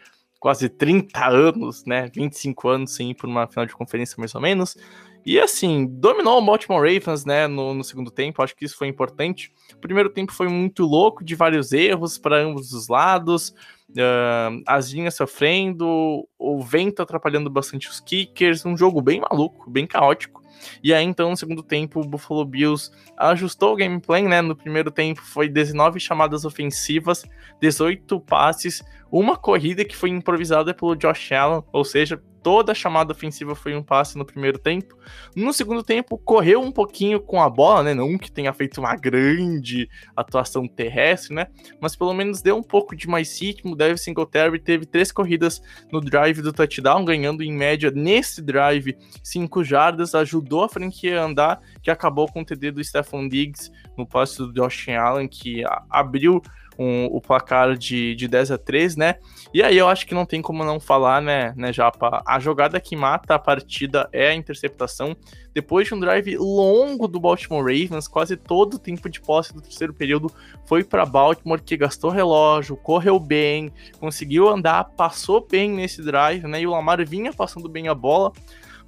[0.40, 2.11] quase 30 anos, né?
[2.12, 4.76] 25 anos sem ir por uma final de conferência, mais ou menos.
[5.24, 8.88] E assim, dominou o Baltimore Ravens, né, no, no, segundo tempo, acho que isso foi
[8.88, 9.53] importante.
[9.74, 13.50] O primeiro tempo foi muito louco, de vários erros para ambos os lados,
[13.90, 19.87] uh, as linhas sofrendo, o vento atrapalhando bastante os kickers, um jogo bem maluco, bem
[19.87, 20.39] caótico.
[20.83, 24.40] E aí, então, no segundo tempo, o Buffalo Bills ajustou o gameplay, né?
[24.40, 27.25] No primeiro tempo foi 19 chamadas ofensivas,
[27.61, 33.12] 18 passes, uma corrida que foi improvisada pelo Josh Allen, ou seja, toda a chamada
[33.12, 34.96] ofensiva foi um passe no primeiro tempo.
[35.35, 37.94] No segundo tempo, correu um pouquinho com a bola, né?
[37.94, 41.46] Não que tenha feito uma grande atuação terrestre, né?
[41.81, 43.76] Mas pelo menos deu um pouco de mais ritmo.
[43.76, 45.61] Deve Singletary teve três corridas
[45.92, 51.24] no drive do touchdown, ganhando em média nesse drive cinco jardas, ajudou a franquia a
[51.24, 55.62] andar, que acabou com o TD do Stephon Diggs no passe do Josh Allen, que
[55.88, 56.42] abriu
[56.81, 59.16] um, o placar de, de 10 a 3, né?
[59.53, 62.23] E aí eu acho que não tem como não falar, né, né, Japa?
[62.27, 65.14] A jogada que mata a partida é a interceptação.
[65.53, 69.61] Depois de um drive longo do Baltimore Ravens, quase todo o tempo de posse do
[69.61, 70.33] terceiro período
[70.64, 76.62] foi para Baltimore, que gastou relógio, correu bem, conseguiu andar, passou bem nesse drive, né?
[76.62, 78.33] E o Lamar vinha passando bem a bola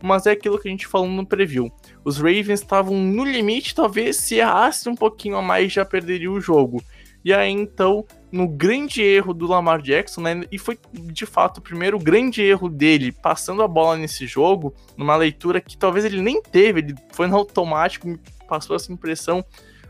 [0.05, 1.71] mas é aquilo que a gente falou no preview.
[2.05, 6.41] Os Ravens estavam no limite, talvez se errasse um pouquinho a mais já perderia o
[6.41, 6.83] jogo.
[7.25, 10.45] E aí então, no grande erro do Lamar Jackson, né?
[10.51, 15.15] E foi de fato o primeiro grande erro dele, passando a bola nesse jogo, numa
[15.17, 19.45] leitura que talvez ele nem teve, ele foi no automático, passou essa impressão,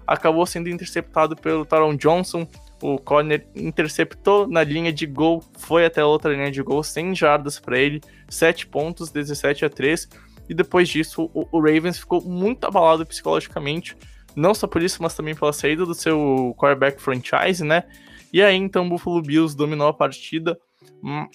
[0.07, 2.47] acabou sendo interceptado pelo Taron Johnson.
[2.83, 7.15] O corner interceptou na linha de gol, foi até a outra linha de gol, 100
[7.15, 10.09] jardas para ele, 7 pontos, 17 a 3.
[10.49, 13.97] E depois disso, o, o Ravens ficou muito abalado psicologicamente
[14.35, 17.85] não só por isso, mas também pela saída do seu quarterback franchise, né?
[18.33, 20.59] E aí então o Buffalo Bills dominou a partida,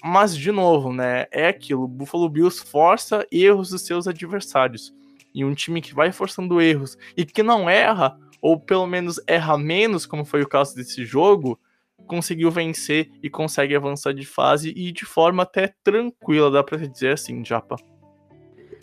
[0.04, 1.26] mas de novo, né?
[1.32, 4.94] É aquilo, o Buffalo Bills força erros dos seus adversários.
[5.34, 9.58] E um time que vai forçando erros e que não erra, ou pelo menos erra
[9.58, 11.60] menos, como foi o caso desse jogo,
[12.08, 17.14] conseguiu vencer e consegue avançar de fase e de forma até tranquila, dá pra dizer
[17.14, 17.76] assim, Japa.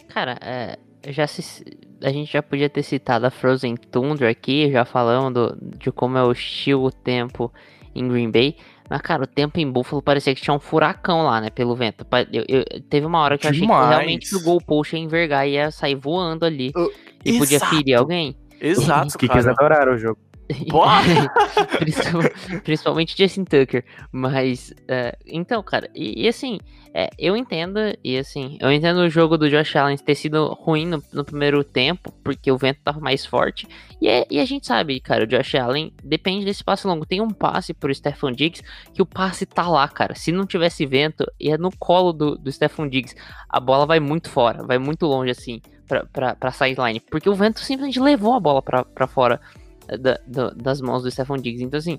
[0.09, 1.65] Cara, é, já se,
[2.05, 6.23] a gente já podia ter citado a Frozen Tundra aqui, já falando de como é
[6.23, 7.53] hostil o tempo
[7.95, 8.57] em Green Bay.
[8.89, 11.49] Mas, cara, o tempo em Buffalo parecia que tinha um furacão lá, né?
[11.49, 12.07] Pelo vento.
[12.31, 13.71] Eu, eu teve uma hora que Demais.
[13.71, 16.71] eu achei que realmente o goalpost ia envergar e ia sair voando ali.
[16.77, 16.91] Uh,
[17.25, 17.39] e exato.
[17.39, 18.37] podia ferir alguém.
[18.61, 20.19] Exato, que eles adoraram o jogo.
[22.65, 23.85] Principalmente Justin Tucker.
[24.13, 26.59] Mas, uh, então, cara, e, e assim,
[26.97, 30.87] é, eu entendo, e assim, eu entendo o jogo do Josh Allen ter sido ruim
[30.87, 33.67] no, no primeiro tempo, porque o vento tava mais forte.
[34.01, 37.05] E, é, e, a gente sabe, cara, o Josh Allen depende desse passe longo.
[37.05, 40.15] Tem um passe pro Stephon Diggs que o passe tá lá, cara.
[40.15, 43.17] Se não tivesse vento, é no colo do, do Stephon Diggs.
[43.49, 47.01] A bola vai muito fora, vai muito longe, assim, pra, pra, pra sideline.
[47.01, 49.41] Porque o vento simplesmente levou a bola pra, pra fora
[49.87, 51.63] da, da, das mãos do Stephon Diggs.
[51.63, 51.99] Então, assim,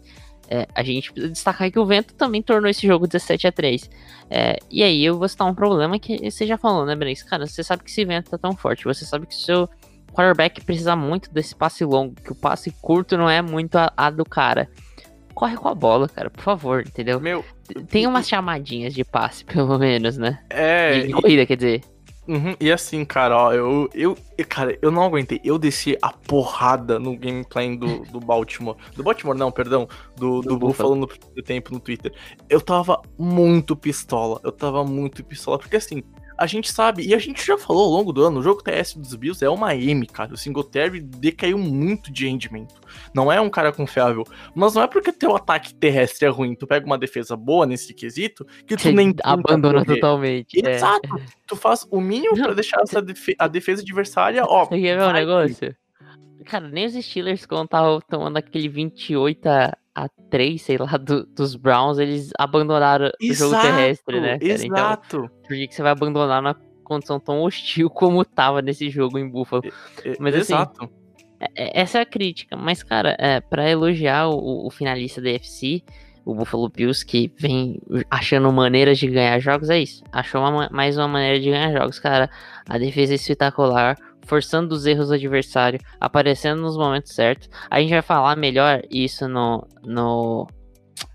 [0.49, 3.89] é, a gente precisa destacar que o vento também tornou esse jogo 17 a 3
[4.29, 7.23] é, E aí eu vou citar um problema que você já falou, né, Brenes?
[7.23, 9.69] Cara, você sabe que esse vento tá tão forte, você sabe que o seu
[10.13, 14.09] quarterback precisa muito desse passe longo, que o passe curto não é muito a, a
[14.09, 14.69] do cara.
[15.33, 17.19] Corre com a bola, cara, por favor, entendeu?
[17.19, 17.43] Meu,
[17.89, 20.39] tem umas chamadinhas de passe, pelo menos, né?
[20.49, 21.01] É.
[21.01, 21.81] De corrida, quer dizer.
[22.27, 24.17] Uhum, e assim, cara, ó, eu, eu,
[24.49, 25.39] cara, eu não aguentei.
[25.43, 28.75] Eu desci a porrada no gameplay do, do Baltimore.
[28.95, 29.87] Do Baltimore, não, perdão.
[30.15, 31.07] Do, do, do Buffalo no
[31.43, 32.11] tempo no Twitter.
[32.49, 34.39] Eu tava muito pistola.
[34.43, 35.59] Eu tava muito pistola.
[35.59, 36.01] Porque assim,
[36.37, 38.95] a gente sabe, e a gente já falou ao longo do ano, o jogo TS
[38.95, 40.33] dos Bills é uma M, cara.
[40.33, 42.75] O Singletary decaiu muito de rendimento.
[43.13, 44.23] Não é um cara confiável.
[44.53, 47.93] Mas não é porque teu ataque terrestre é ruim, tu pega uma defesa boa nesse
[47.93, 50.65] quesito, que tu Você nem abandona totalmente.
[50.65, 50.75] É.
[50.75, 51.17] Exato.
[51.17, 51.25] É.
[51.47, 54.65] Tu faz o mínimo para deixar essa defe a defesa adversária, ó.
[54.65, 55.75] Você quer ver um negócio?
[56.45, 61.25] Cara, nem os Steelers, quando estavam tomando aquele 28 a, a 3, sei lá, do,
[61.25, 64.37] dos Browns, eles abandonaram exato, o jogo terrestre, né?
[64.37, 64.53] Cara?
[64.53, 65.17] Então, exato.
[65.17, 66.53] Então, por que, você vai abandonar na
[66.83, 69.63] condição tão hostil como tava nesse jogo em Buffalo?
[70.19, 70.83] Mas, assim, exato.
[70.83, 70.93] Assim,
[71.55, 72.57] essa é a crítica.
[72.57, 75.81] Mas, cara, é, para elogiar o, o finalista da FC,
[76.25, 77.79] o Buffalo Bills, que vem
[78.09, 80.03] achando maneiras de ganhar jogos, é isso.
[80.11, 82.29] Achou uma, mais uma maneira de ganhar jogos, cara.
[82.67, 83.95] A defesa é espetacular
[84.25, 87.49] forçando os erros do adversário, aparecendo nos momentos certos.
[87.69, 90.47] A gente vai falar melhor isso no, no,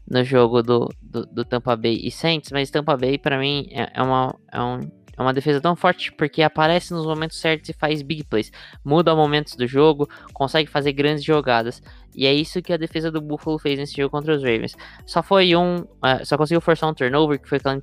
[0.08, 3.90] no jogo do, do, do Tampa Bay e Saints, mas Tampa Bay para mim é,
[3.94, 4.80] é, uma, é, um,
[5.16, 8.50] é uma defesa tão forte porque aparece nos momentos certos e faz big plays,
[8.84, 11.82] muda momentos do jogo, consegue fazer grandes jogadas.
[12.14, 14.76] E é isso que a defesa do Buffalo fez nesse jogo contra os Ravens.
[15.06, 15.76] Só foi um.
[15.76, 17.80] Uh, só conseguiu forçar um turnover, que foi aquela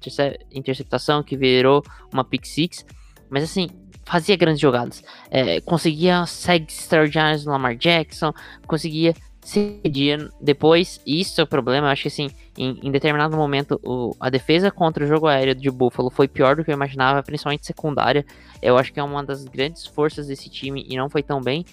[0.52, 2.86] interceptação que virou uma pick six.
[3.30, 3.68] Mas assim,
[4.08, 5.04] fazia grandes jogadas.
[5.30, 8.34] É, conseguia segs extraordinários no Lamar Jackson,
[8.66, 11.02] conseguia cedia depois.
[11.06, 11.88] Isso é o problema.
[11.88, 15.54] Eu acho que assim, em, em determinado momento, o, a defesa contra o jogo aéreo
[15.54, 18.26] de Buffalo foi pior do que eu imaginava, principalmente secundária.
[18.62, 21.66] Eu acho que é uma das grandes forças desse time e não foi tão bem,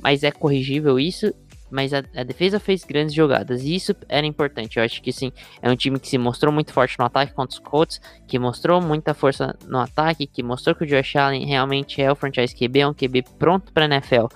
[0.00, 1.32] mas é corrigível isso.
[1.72, 4.76] Mas a, a, defesa fez grandes jogadas e isso era importante.
[4.76, 7.54] Eu acho que sim, é um time que se mostrou muito forte no ataque contra
[7.54, 12.00] os Colts, que mostrou muita força no ataque, que mostrou que o Josh Allen realmente
[12.00, 14.26] é o franchise QB, é um QB pronto para NFL.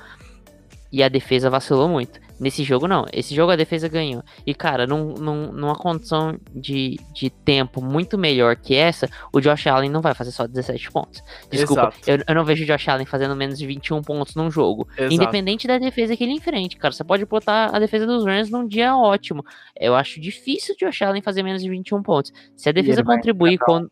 [0.90, 2.25] E a defesa vacilou muito.
[2.38, 3.06] Nesse jogo, não.
[3.12, 4.22] Esse jogo a defesa ganhou.
[4.46, 9.66] E, cara, num, num, numa condição de, de tempo muito melhor que essa, o Josh
[9.66, 11.22] Allen não vai fazer só 17 pontos.
[11.50, 14.86] Desculpa, eu, eu, não vejo o Josh Allen fazendo menos de 21 pontos num jogo.
[14.96, 15.14] Exato.
[15.14, 16.92] Independente da defesa que ele enfrente, cara.
[16.92, 19.44] Você pode botar a defesa dos Rams num dia ótimo.
[19.78, 22.32] Eu acho difícil o Josh Allen fazer menos de 21 pontos.
[22.54, 23.88] Se a defesa contribuir com.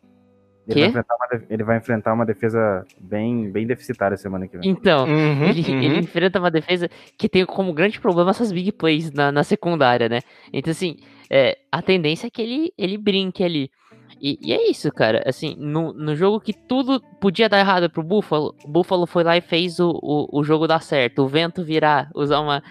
[0.66, 4.70] Ele vai, uma, ele vai, enfrentar uma defesa bem, bem deficitária semana que vem.
[4.70, 5.82] Então, uhum, ele, uhum.
[5.82, 10.08] ele, enfrenta uma defesa que tem como grande problema essas big plays na, na secundária,
[10.08, 10.20] né?
[10.52, 10.96] Então, assim,
[11.30, 13.70] é, a tendência é que ele, ele brinque ali.
[14.20, 15.22] E, e, é isso, cara.
[15.26, 19.36] Assim, no, no jogo que tudo podia dar errado pro Buffalo, o Buffalo foi lá
[19.36, 21.22] e fez o, o, o jogo dar certo.
[21.22, 22.62] O vento virar, usar uma,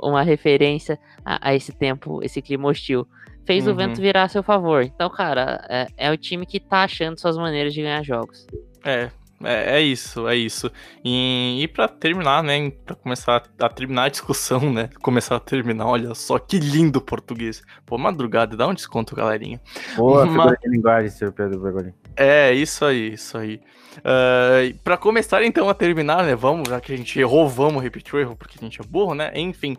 [0.00, 3.06] uma referência a, a esse tempo, esse clima hostil
[3.48, 3.72] fez uhum.
[3.72, 4.82] o vento virar a seu favor.
[4.82, 8.46] Então, cara, é, é, o time que tá achando suas maneiras de ganhar jogos.
[8.84, 9.08] É,
[9.42, 10.70] é, é isso, é isso.
[11.02, 15.86] E, e para terminar, né, para começar a terminar a discussão, né, começar a terminar,
[15.86, 17.62] olha só que lindo português.
[17.86, 19.58] Pô, madrugada, dá um desconto, galerinha.
[19.96, 20.54] Boa Uma...
[20.54, 21.94] de linguagem, seu Pedro Bergolin.
[22.14, 23.62] É, isso aí, isso aí.
[24.00, 28.14] Uh, para começar então a terminar, né, vamos, já que a gente errou, vamos repetir
[28.14, 29.74] o erro, porque a gente é burro, né, enfim...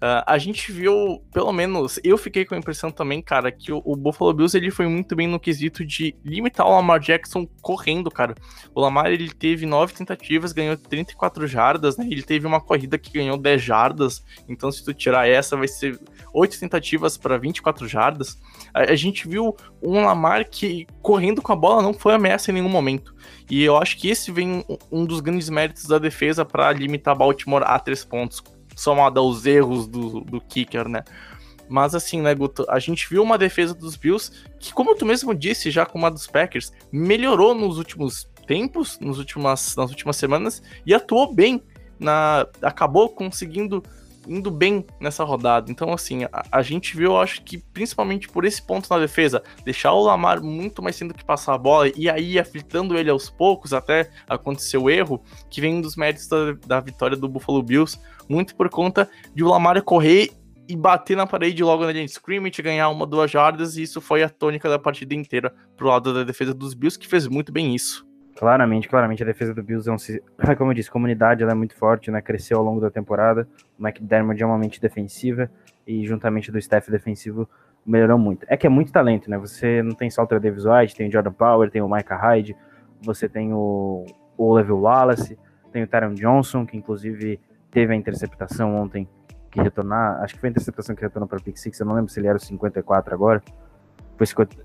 [0.00, 3.82] Uh, a gente viu, pelo menos, eu fiquei com a impressão também, cara, que o,
[3.84, 8.10] o, Buffalo Bills ele foi muito bem no quesito de limitar o Lamar Jackson correndo,
[8.10, 8.34] cara.
[8.74, 12.06] O Lamar ele teve nove tentativas, ganhou 34 jardas, né?
[12.10, 16.00] Ele teve uma corrida que ganhou 10 jardas, então se tu tirar essa, vai ser
[16.32, 18.40] oito tentativas para 24 jardas.
[18.72, 22.54] A, a gente viu um Lamar que correndo com a bola não foi ameaça em
[22.54, 23.14] nenhum momento.
[23.50, 27.64] E eu acho que esse vem um dos grandes méritos da defesa para limitar Baltimore
[27.66, 28.42] a três pontos
[28.80, 31.04] somado aos erros do, do kicker, né?
[31.68, 35.34] Mas assim, né, Guto, a gente viu uma defesa dos Bills que, como tu mesmo
[35.34, 40.62] disse, já como a dos Packers, melhorou nos últimos tempos, nos últimas, nas últimas semanas,
[40.84, 41.62] e atuou bem.
[41.98, 43.84] Na, acabou conseguindo
[44.30, 45.70] indo bem nessa rodada.
[45.72, 49.42] Então, assim, a, a, gente viu, eu acho que principalmente por esse ponto na defesa,
[49.64, 53.28] deixar o Lamar muito mais sendo que passar a bola e aí afetando ele aos
[53.28, 57.98] poucos até acontecer o erro, que vem dos méritos da, da vitória do Buffalo Bills,
[58.28, 60.30] muito por conta de o Lamar correr
[60.68, 64.00] e bater na parede logo na linha de scrimmage, ganhar uma, duas jardas, e isso
[64.00, 67.50] foi a tônica da partida inteira pro lado da defesa dos Bills, que fez muito
[67.50, 68.08] bem isso.
[68.36, 69.96] Claramente, claramente a defesa do Bills é um,
[70.56, 72.22] como eu disse, comunidade ela é muito forte, né?
[72.22, 73.46] Cresceu ao longo da temporada.
[73.78, 75.50] O McDermott é uma mente defensiva
[75.86, 77.48] e juntamente do staff defensivo
[77.84, 78.46] melhorou muito.
[78.48, 79.38] É que é muito talento, né?
[79.38, 82.56] Você não tem só o Davis White, tem o Jordan Power, tem o Micah Hyde,
[83.02, 84.04] você tem o,
[84.36, 85.38] o Level Wallace,
[85.72, 87.40] tem o Tyron Johnson, que inclusive
[87.70, 89.08] teve a interceptação ontem
[89.50, 92.10] que retornar, acho que foi a interceptação que retornou para Pick Six, eu não lembro
[92.10, 93.42] se ele era o 54 agora.
[94.16, 94.56] Foi 50,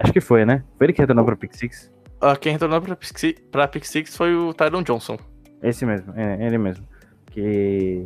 [0.00, 0.62] acho que foi, né?
[0.76, 1.90] Foi ele que retornou para Pick Six.
[2.22, 5.18] Uh, quem retornou pra Pick, pra Pick Six foi o Tyron Johnson.
[5.62, 6.86] Esse mesmo, é, ele mesmo.
[7.26, 8.04] Que,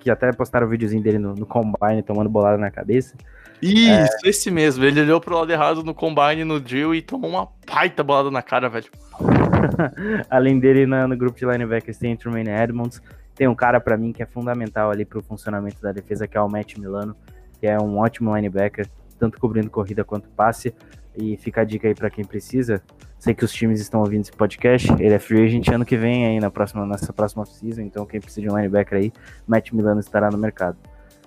[0.00, 3.14] que até postaram o videozinho dele no, no Combine tomando bolada na cabeça.
[3.60, 3.90] Isso,
[4.24, 4.28] é...
[4.28, 4.84] esse mesmo.
[4.84, 8.42] Ele olhou pro lado errado no Combine, no drill e tomou uma baita bolada na
[8.42, 8.86] cara, velho.
[10.30, 13.00] Além dele, na, no grupo de linebackers tem o Truman Edmonds.
[13.34, 16.40] Tem um cara para mim que é fundamental ali pro funcionamento da defesa, que é
[16.40, 17.14] o Matt Milano,
[17.60, 20.74] que é um ótimo linebacker, tanto cobrindo corrida quanto passe.
[21.14, 22.82] E fica a dica aí para quem precisa.
[23.18, 24.92] Sei que os times estão ouvindo esse podcast.
[24.92, 27.82] Ele é free agent ano que vem aí na próxima, nessa próxima season.
[27.82, 29.12] Então, quem precisa de um linebacker aí,
[29.46, 30.76] Matt Milano estará no mercado.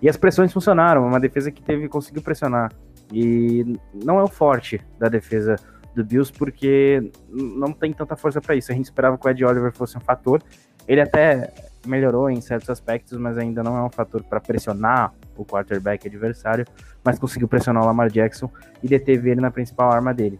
[0.02, 1.06] E as pressões funcionaram.
[1.06, 2.72] Uma defesa que teve conseguiu pressionar.
[3.12, 5.56] E não é o forte da defesa
[5.96, 8.72] do Bills, porque não tem tanta força para isso.
[8.72, 10.42] A gente esperava que o Ed Oliver fosse um fator.
[10.88, 11.52] Ele até
[11.86, 16.66] melhorou em certos aspectos, mas ainda não é um fator para pressionar o quarterback adversário,
[17.04, 18.52] mas conseguiu pressionar o Lamar Jackson
[18.84, 20.40] e deteve ele na principal arma dele,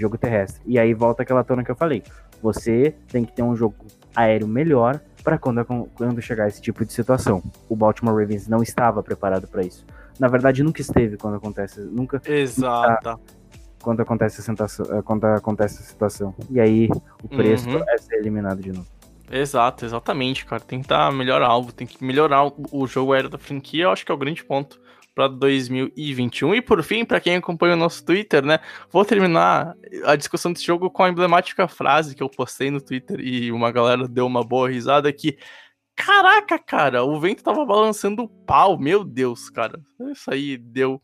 [0.00, 0.62] jogo terrestre.
[0.66, 2.02] E aí volta aquela tona que eu falei.
[2.42, 3.76] Você tem que ter um jogo
[4.14, 7.42] aéreo melhor para quando, quando chegar esse tipo de situação.
[7.68, 9.84] O Baltimore Ravens não estava preparado para isso.
[10.18, 12.20] Na verdade, nunca esteve quando acontece, nunca.
[12.26, 13.20] Exato.
[13.82, 16.34] quando acontece a situação, quando acontece a situação.
[16.50, 16.88] E aí
[17.22, 17.82] o preço uhum.
[17.88, 18.86] é ser eliminado de novo.
[19.30, 20.60] Exato, exatamente, cara.
[20.60, 24.04] Tem que estar melhor alvo, tem que melhorar o jogo aéreo da franquia, eu acho
[24.04, 24.80] que é o grande ponto
[25.14, 26.54] para 2021.
[26.54, 30.64] E por fim, para quem acompanha o nosso Twitter, né, vou terminar a discussão desse
[30.64, 34.44] jogo com a emblemática frase que eu postei no Twitter e uma galera deu uma
[34.44, 35.38] boa risada que
[35.94, 39.80] caraca, cara, o vento tava balançando o pau, meu Deus, cara.
[40.10, 41.00] Isso aí deu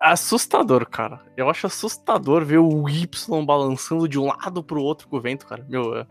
[0.00, 1.24] assustador, cara.
[1.36, 5.46] Eu acho assustador ver o Y balançando de um lado pro outro com o vento,
[5.46, 5.64] cara.
[5.68, 6.06] Meu,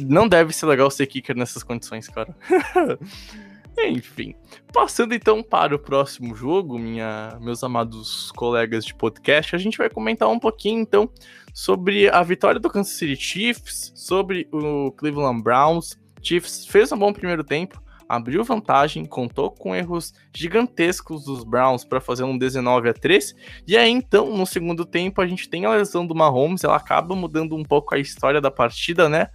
[0.00, 2.36] não deve ser legal ser kicker nessas condições, cara.
[3.78, 4.34] Enfim,
[4.72, 9.88] passando então para o próximo jogo, minha, meus amados colegas de podcast, a gente vai
[9.88, 11.10] comentar um pouquinho então
[11.54, 15.98] sobre a vitória do Kansas City Chiefs, sobre o Cleveland Browns.
[16.22, 22.00] Chiefs fez um bom primeiro tempo, abriu vantagem, contou com erros gigantescos dos Browns para
[22.00, 23.34] fazer um 19 a 3.
[23.66, 27.16] E aí então, no segundo tempo, a gente tem a lesão do Mahomes, ela acaba
[27.16, 29.28] mudando um pouco a história da partida, né?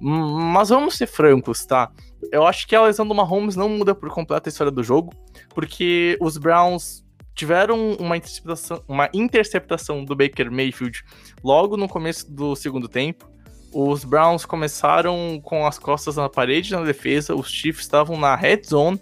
[0.00, 1.90] Mas vamos ser francos, tá?
[2.30, 5.12] Eu acho que a lesão do Mahomes não muda por completo a história do jogo,
[5.54, 7.04] porque os Browns
[7.34, 11.04] tiveram uma interceptação, uma interceptação do Baker Mayfield
[11.42, 13.30] logo no começo do segundo tempo.
[13.72, 18.62] Os Browns começaram com as costas na parede na defesa, os Chiefs estavam na red
[18.64, 19.00] zone,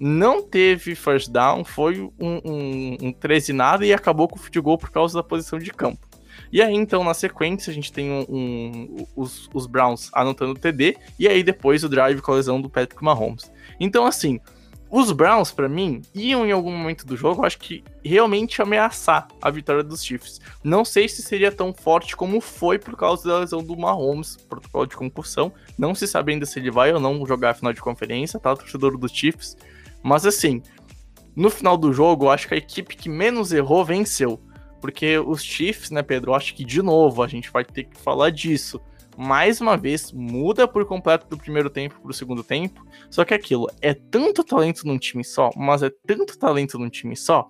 [0.00, 4.60] não teve first down, foi um, um, um 13 nada e acabou com o field
[4.60, 6.07] goal por causa da posição de campo.
[6.52, 10.58] E aí, então, na sequência, a gente tem um, um, os, os Browns anotando o
[10.58, 13.50] TD, e aí depois o drive com a lesão do Patrick Mahomes.
[13.78, 14.40] Então, assim,
[14.90, 19.50] os Browns, para mim, iam em algum momento do jogo, acho que realmente ameaçar a
[19.50, 20.40] vitória dos Chiefs.
[20.64, 24.86] Não sei se seria tão forte como foi por causa da lesão do Mahomes, protocolo
[24.86, 25.52] de concussão.
[25.76, 28.56] Não se sabe ainda se ele vai ou não jogar a final de conferência, tá?
[28.56, 29.58] Torcedor dos Chiefs.
[30.02, 30.62] Mas assim,
[31.36, 34.40] no final do jogo, acho que a equipe que menos errou venceu.
[34.80, 36.34] Porque os Chiefs, né, Pedro?
[36.34, 38.80] Acho que de novo a gente vai ter que falar disso.
[39.16, 42.86] Mais uma vez, muda por completo do primeiro tempo para o segundo tempo.
[43.10, 47.16] Só que aquilo é tanto talento num time só, mas é tanto talento num time
[47.16, 47.48] só,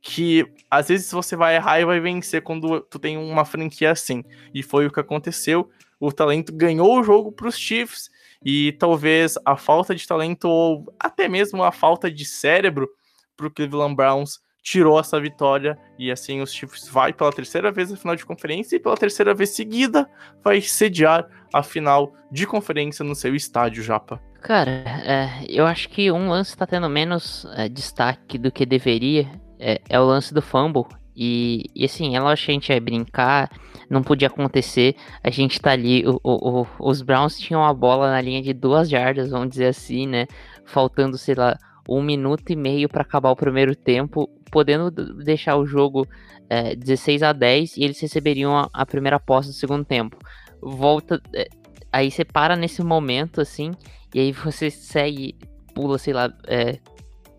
[0.00, 4.24] que às vezes você vai errar e vai vencer quando tu tem uma franquia assim.
[4.54, 5.68] E foi o que aconteceu.
[6.00, 8.10] O talento ganhou o jogo para os Chiefs
[8.44, 12.88] e talvez a falta de talento ou até mesmo a falta de cérebro
[13.36, 17.90] para o Cleveland Browns tirou essa vitória e assim os Chiefs vai pela terceira vez
[17.90, 20.08] na final de conferência e pela terceira vez seguida
[20.42, 24.20] vai sediar a final de conferência no seu estádio Japa.
[24.40, 29.28] Cara, é, eu acho que um lance tá tendo menos é, destaque do que deveria
[29.58, 32.80] é, é, o lance do fumble e, e assim, é lógico que a gente ia
[32.80, 33.50] brincar,
[33.88, 34.96] não podia acontecer.
[35.22, 38.88] A gente tá ali, o, o, os Browns tinham a bola na linha de duas
[38.88, 40.26] jardas, vamos dizer assim, né?
[40.64, 41.58] Faltando, sei lá,
[41.88, 46.06] um minuto e meio para acabar o primeiro tempo, podendo deixar o jogo
[46.48, 50.16] é, 16 a 10 e eles receberiam a, a primeira posse do segundo tempo.
[50.60, 51.48] Volta, é,
[51.92, 53.72] aí você para nesse momento assim,
[54.14, 55.36] e aí você segue,
[55.74, 56.78] pula, sei lá, é,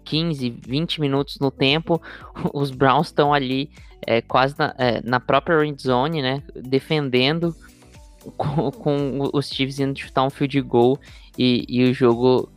[0.04, 2.02] 15, 20 minutos no tempo,
[2.54, 3.70] os Browns estão ali
[4.06, 7.56] é, quase na, é, na própria red zone, né, defendendo
[8.38, 11.00] com, com os Chiefs indo chutar um field goal
[11.38, 12.52] e, e o jogo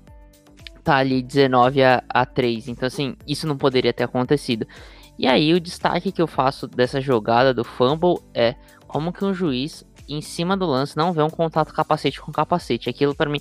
[0.87, 2.68] tá ali 19 a, a 3.
[2.68, 4.66] Então, assim, isso não poderia ter acontecido.
[5.18, 8.55] E aí, o destaque que eu faço dessa jogada do fumble é
[8.87, 12.89] como que um juiz em cima do lance não vê um contato capacete com capacete.
[12.89, 13.41] Aquilo para mim,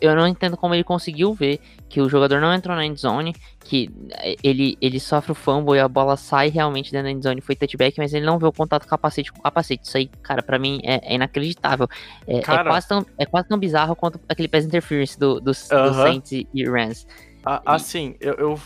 [0.00, 3.90] eu não entendo como ele conseguiu ver que o jogador não entrou na endzone, que
[4.12, 7.54] eh, ele, ele sofre o fumble e a bola sai realmente dentro da endzone, foi
[7.54, 9.86] touchback, mas ele não vê o contato capacete com capacete.
[9.86, 11.88] Isso aí, cara, para mim é, é inacreditável.
[12.26, 12.62] É, é cara...
[12.62, 15.88] é, quase tão, é quase tão bizarro quanto aquele pass interference do, dos, uh -huh.
[15.88, 17.06] do Saints e Rams.
[17.44, 18.60] Assim, eu, eu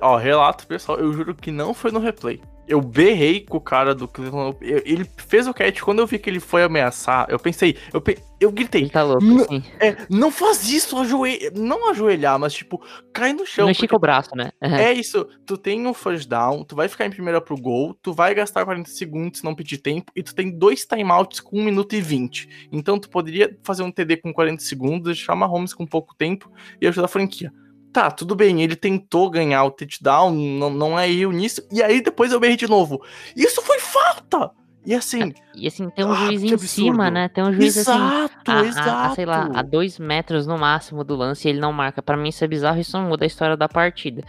[0.00, 3.94] ó, relato pessoal, eu juro que não foi no replay eu berrei com o cara
[3.94, 4.56] do Cleveland.
[4.60, 8.18] Ele fez o catch, quando eu vi que ele foi ameaçar, eu pensei, eu, pe...
[8.40, 8.82] eu gritei.
[8.82, 9.62] Ele tá louco, sim.
[9.78, 11.50] É, não faz isso, ajoelha.
[11.54, 13.64] Não ajoelhar, mas tipo, cai no chão.
[13.64, 14.50] Não estica o braço, né?
[14.62, 14.74] Uhum.
[14.84, 15.26] É isso.
[15.46, 18.64] Tu tem um first down, tu vai ficar em primeira pro gol, tu vai gastar
[18.64, 22.00] 40 segundos se não pedir tempo, e tu tem dois timeouts com 1 minuto e
[22.00, 22.68] 20.
[22.72, 26.50] Então tu poderia fazer um TD com 40 segundos, deixar Mahomes com pouco tempo
[26.80, 27.52] e ajudar a franquia
[27.94, 32.02] tá, tudo bem, ele tentou ganhar o touchdown, não, não é eu nisso, e aí
[32.02, 33.00] depois eu berrei de novo.
[33.36, 34.50] Isso foi falta!
[34.86, 35.32] E assim.
[35.54, 37.28] E assim, tem um ah, juiz em cima, né?
[37.28, 38.66] Tem um juiz exato, assim.
[38.66, 38.90] A, exato.
[38.90, 42.02] A, a, sei lá, a dois metros no máximo do lance e ele não marca.
[42.02, 44.22] para mim isso é bizarro, isso não muda a história da partida.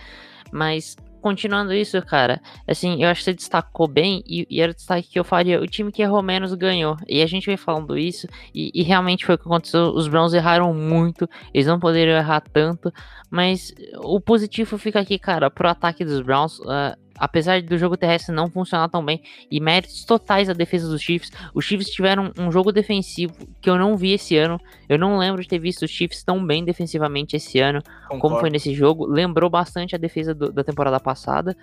[0.52, 0.96] Mas
[1.26, 5.10] continuando isso, cara, assim, eu acho que você destacou bem e, e, era o destaque
[5.10, 5.60] que eu faria.
[5.60, 6.96] O time que errou menos ganhou.
[7.08, 9.86] E a gente vem falando isso e, e, realmente foi o que aconteceu.
[9.86, 12.94] Os Browns erraram muito, eles não poderiam errar tanto,
[13.28, 13.74] mas
[14.04, 16.60] o positivo fica aqui, cara, pro ataque dos Browns.
[16.60, 21.02] Uh, apesar do jogo terrestre não funcionar tão bem, e méritos totais da defesa dos
[21.02, 24.60] Chiefs, os Chiefs tiveram um jogo defensivo que eu não vi esse ano.
[24.88, 28.22] Eu não lembro de ter visto os Chiefs tão bem defensivamente esse ano Concordo.
[28.22, 29.06] como foi nesse jogo.
[29.06, 31.56] Lembrou bastante a defesa do, da temporada passada.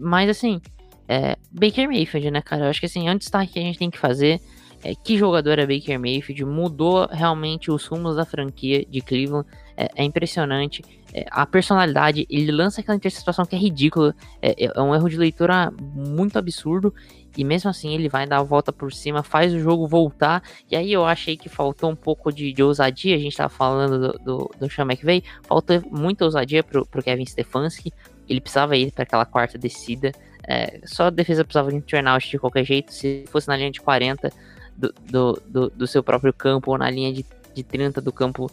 [0.00, 0.60] Mas assim,
[1.08, 2.66] é, Baker Mayfield, né, cara?
[2.66, 4.40] Eu acho que assim, é um destaque que a gente tem que fazer.
[4.82, 6.44] É, que jogador é Baker Mayfield?
[6.44, 9.46] Mudou realmente os rumos da franquia de Cleveland.
[9.80, 10.84] É, é impressionante.
[11.12, 15.16] É, a personalidade, ele lança aquela interceptação que é ridícula, é, é, um erro de
[15.16, 16.94] leitura muito absurdo,
[17.36, 20.76] e mesmo assim ele vai dar a volta por cima, faz o jogo voltar, e
[20.76, 24.18] aí eu achei que faltou um pouco de, de ousadia, a gente tava falando do,
[24.18, 27.92] do, do Sean McVay, faltou muita ousadia pro, pro Kevin Stefanski,
[28.28, 30.12] ele precisava ir para aquela quarta descida,
[30.46, 33.70] é, só a defesa precisava de um turnout de qualquer jeito, se fosse na linha
[33.70, 34.30] de 40
[34.76, 37.24] do, do, do, do seu próprio campo ou na linha de,
[37.54, 38.50] de 30 do campo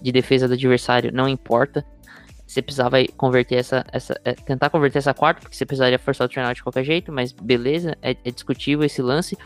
[0.00, 1.84] de defesa do adversário, não importa.
[2.46, 6.28] Você precisava converter essa, essa é, tentar converter essa quarta, porque você precisaria forçar o
[6.28, 9.36] turnout de qualquer jeito, mas beleza, é, é discutível esse lance.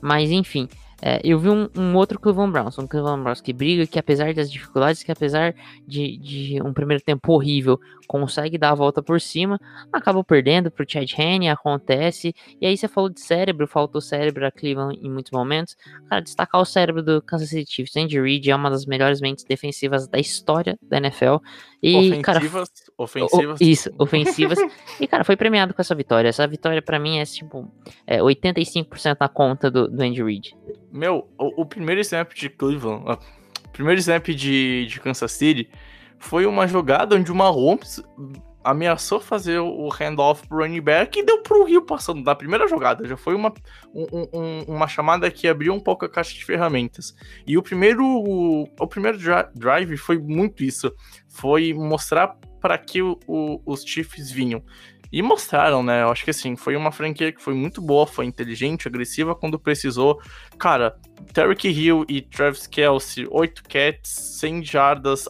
[0.00, 0.68] Mas enfim,
[1.04, 4.32] é, eu vi um, um, outro Cleveland Browns, um Cleveland Browns que briga, que apesar
[4.32, 5.52] das dificuldades, que apesar
[5.84, 7.80] de, de, um primeiro tempo horrível,
[8.12, 9.58] consegue dar a volta por cima,
[9.90, 12.34] acabou perdendo pro Chad Henne, acontece.
[12.60, 15.74] E aí você falou de cérebro, faltou cérebro a Cleveland em muitos momentos.
[16.10, 19.44] Cara, destacar o cérebro do Kansas City Chiefs, Andy Reid é uma das melhores mentes
[19.44, 21.36] defensivas da história da NFL.
[21.82, 22.40] E, ofensivas, cara,
[22.98, 23.60] ofensivas.
[23.62, 24.58] Isso, ofensivas.
[25.00, 26.28] e, cara, foi premiado com essa vitória.
[26.28, 27.72] Essa vitória, para mim, é tipo
[28.06, 30.54] é 85% na conta do, do Andy Reid.
[30.92, 33.04] Meu, o, o, primeiro snap de Cleveland,
[33.64, 35.70] o primeiro snap de, de Kansas City
[36.22, 38.00] foi uma jogada onde o Mahomes
[38.64, 43.06] ameaçou fazer o handoff pro running back e deu pro Rio passando da primeira jogada.
[43.06, 43.52] Já foi uma,
[43.92, 47.12] um, um, uma chamada que abriu um pouco a caixa de ferramentas.
[47.44, 49.18] E o primeiro, o, primeiro
[49.54, 50.92] drive foi muito isso.
[51.28, 54.62] Foi mostrar para que o, o, os Chiefs vinham.
[55.10, 56.02] E mostraram, né?
[56.02, 59.58] Eu acho que assim, foi uma franquia que foi muito boa, foi inteligente, agressiva quando
[59.58, 60.18] precisou.
[60.58, 60.96] Cara,
[61.34, 65.28] Tarek Hill e Travis Kelsey, 8 cats, 100 jardas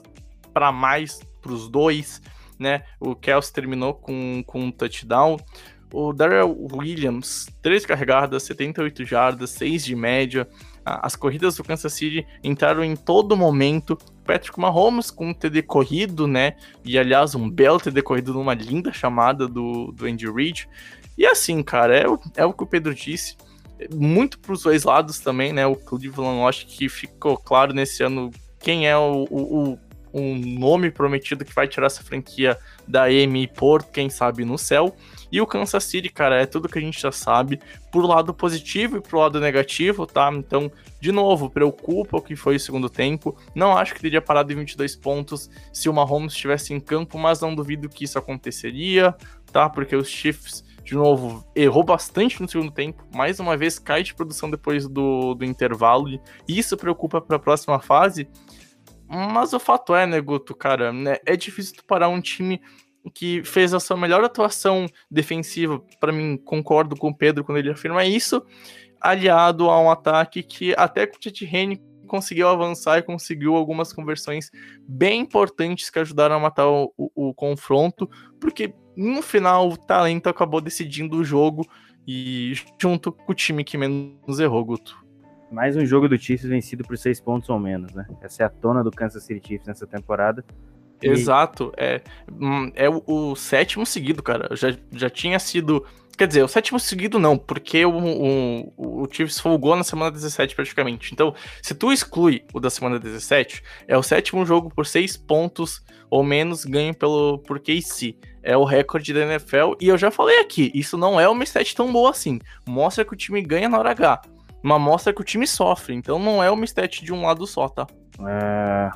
[0.52, 2.20] para mais pros dois
[2.62, 2.84] né?
[3.00, 5.36] O Kelsey terminou com, com um touchdown.
[5.92, 10.48] O Darrell Williams, 3 carregadas, 78 jardas, 6 de média.
[10.84, 13.98] As corridas do Kansas City entraram em todo momento.
[14.24, 16.56] Patrick Mahomes com um TD corrido, né?
[16.82, 20.66] E aliás, um belo TD corrido numa linda chamada do, do Andy Reid.
[21.18, 22.04] E assim, cara, é,
[22.36, 23.36] é o que o Pedro disse.
[23.92, 25.66] Muito para os dois lados também, né?
[25.66, 28.30] O Cleveland, eu acho que ficou claro nesse ano
[28.60, 29.78] quem é o, o,
[30.12, 34.94] um nome prometido que vai tirar essa franquia da M por, quem sabe, no céu.
[35.30, 37.58] E o Kansas City, cara, é tudo que a gente já sabe,
[37.90, 40.30] pro lado positivo e pro lado negativo, tá?
[40.32, 43.34] Então, de novo, preocupa o que foi o segundo tempo.
[43.54, 47.40] Não acho que teria parado em 22 pontos se o Mahomes estivesse em campo, mas
[47.40, 49.14] não duvido que isso aconteceria,
[49.50, 49.70] tá?
[49.70, 53.02] Porque os Chiefs, de novo, errou bastante no segundo tempo.
[53.14, 56.08] Mais uma vez, cai de produção depois do, do intervalo.
[56.10, 56.20] E
[56.58, 58.28] isso preocupa para a próxima fase.
[59.14, 62.62] Mas o fato é, né, Guto, cara, né, é difícil tu parar um time
[63.14, 65.82] que fez a sua melhor atuação defensiva.
[66.00, 68.42] Para mim, concordo com o Pedro quando ele afirma isso,
[68.98, 73.92] aliado a um ataque que até com o Titi Rene conseguiu avançar e conseguiu algumas
[73.92, 74.50] conversões
[74.88, 78.08] bem importantes que ajudaram a matar o, o, o confronto,
[78.40, 81.66] porque no final o talento acabou decidindo o jogo
[82.06, 85.01] e junto com o time que menos errou, Guto.
[85.52, 88.06] Mais um jogo do Chiefs vencido por seis pontos ou menos, né?
[88.22, 90.42] Essa é a tona do Kansas City Chiefs nessa temporada.
[91.02, 91.08] E...
[91.08, 92.00] Exato, é,
[92.40, 94.56] hum, é o, o, sétimo seguido, cara.
[94.56, 95.84] Já, já tinha sido.
[96.16, 100.54] Quer dizer, o sétimo seguido não, porque o, o, o Chiefs folgou na semana 17
[100.54, 101.12] praticamente.
[101.12, 105.82] Então, se tu exclui o da semana 17, é o sétimo jogo por seis pontos
[106.08, 108.16] ou menos ganho pelo, por KC.
[108.42, 109.74] É o recorde da NFL.
[109.80, 112.38] E eu já falei aqui, isso não é uma stat tão boa assim.
[112.66, 114.22] Mostra que o time ganha na hora H
[114.62, 115.94] uma amostra que o time sofre.
[115.94, 117.86] Então não é uma stat de um lado só, tá?
[118.20, 118.90] É,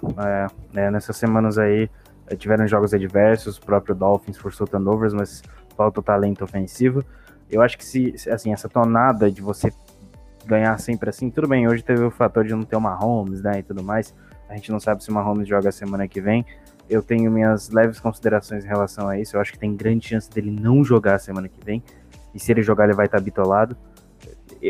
[0.76, 1.90] é, é nessas semanas aí
[2.28, 5.42] eh, tiveram jogos adversos, o próprio Dolphins forçou turnovers, mas
[5.76, 7.04] falta talento ofensivo.
[7.50, 9.72] Eu acho que se, assim, essa tonada de você
[10.44, 13.58] ganhar sempre assim, tudo bem, hoje teve o fator de não ter o Mahomes, né,
[13.58, 14.14] e tudo mais.
[14.48, 16.44] A gente não sabe se o Mahomes joga semana que vem.
[16.88, 19.36] Eu tenho minhas leves considerações em relação a isso.
[19.36, 21.82] Eu acho que tem grande chance dele não jogar semana que vem.
[22.32, 23.76] E se ele jogar, ele vai estar bitolado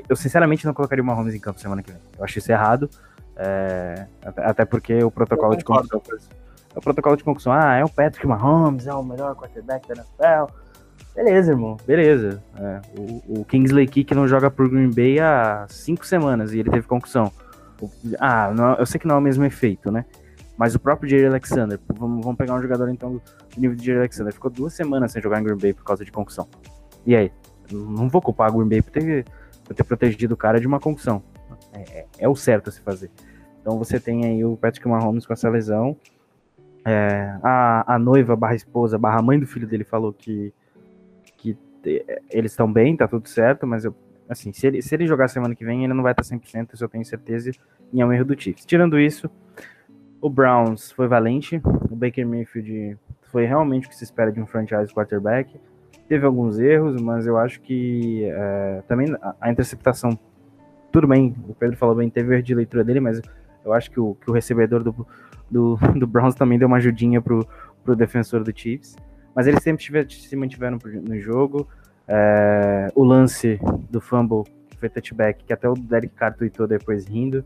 [0.09, 2.01] eu sinceramente não colocaria o Mahomes em campo semana que vem.
[2.18, 2.89] Eu acho isso errado.
[3.37, 6.01] É, até porque o protocolo de concussão.
[6.74, 10.53] O protocolo de concussão, ah, é o Patrick Mahomes, é o melhor quarterback da NFL.
[11.14, 12.43] Beleza, irmão, beleza.
[12.55, 16.70] É, o, o, Kingsley Kick não joga por Green Bay há cinco semanas e ele
[16.70, 17.32] teve concussão.
[18.20, 20.05] ah, não, eu sei que não é o mesmo efeito, né?
[20.59, 23.22] Mas o próprio Jerry Alexander, vamos, vamos pegar um jogador então do
[23.57, 26.12] nível de Jerry Alexander, ficou duas semanas sem jogar em Green Bay por causa de
[26.12, 26.47] concussão.
[27.07, 27.32] E aí?
[27.72, 29.24] Não vou culpar a Green Bay por ter
[29.67, 31.23] por ter protegido o cara de uma concussão.
[31.73, 33.11] É, é, é, o certo a se fazer.
[33.61, 35.97] Então você tem aí o Patrick Mahomes com essa lesão.
[36.85, 40.55] É, a, a noiva barra esposa barra mãe do filho dele falou que,
[41.37, 41.59] que
[42.31, 43.95] eles estão bem, tá tudo certo, mas eu,
[44.29, 46.85] assim, se ele, se ele jogar semana que vem, ele não vai estar 100%, isso
[46.85, 47.51] eu tenho certeza,
[47.93, 48.64] e é um erro do Chiefs.
[48.64, 49.29] Tirando isso,
[50.21, 51.61] O Browns foi valente.
[51.91, 52.99] O Baker Mayfield
[53.31, 55.59] foi realmente o que se espera de um franchise quarterback.
[56.09, 60.19] Teve alguns erros, mas eu acho que é, também a, a, interceptação,
[60.93, 63.21] tudo bem, o Pedro falou bem, teve erro de leitura dele, mas
[63.65, 65.07] eu acho que o, que o recebedor do,
[65.51, 67.47] do, do Browns também deu uma ajudinha pro,
[67.85, 68.97] pro defensor do Chiefs.
[69.35, 71.69] Mas eles sempre tiver, se mantiveram no jogo.
[72.09, 77.07] É, o lance do fumble, que foi touchback, que até o Derek Carr tweetou depois
[77.07, 77.45] rindo.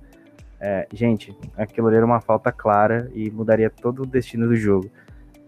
[0.61, 4.91] É, gente, aquilo ali era uma falta clara e mudaria todo o destino do jogo.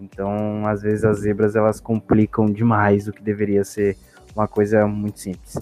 [0.02, 3.96] Então, às vezes as zebras elas complicam demais o que deveria ser
[4.34, 5.56] uma coisa muito simples.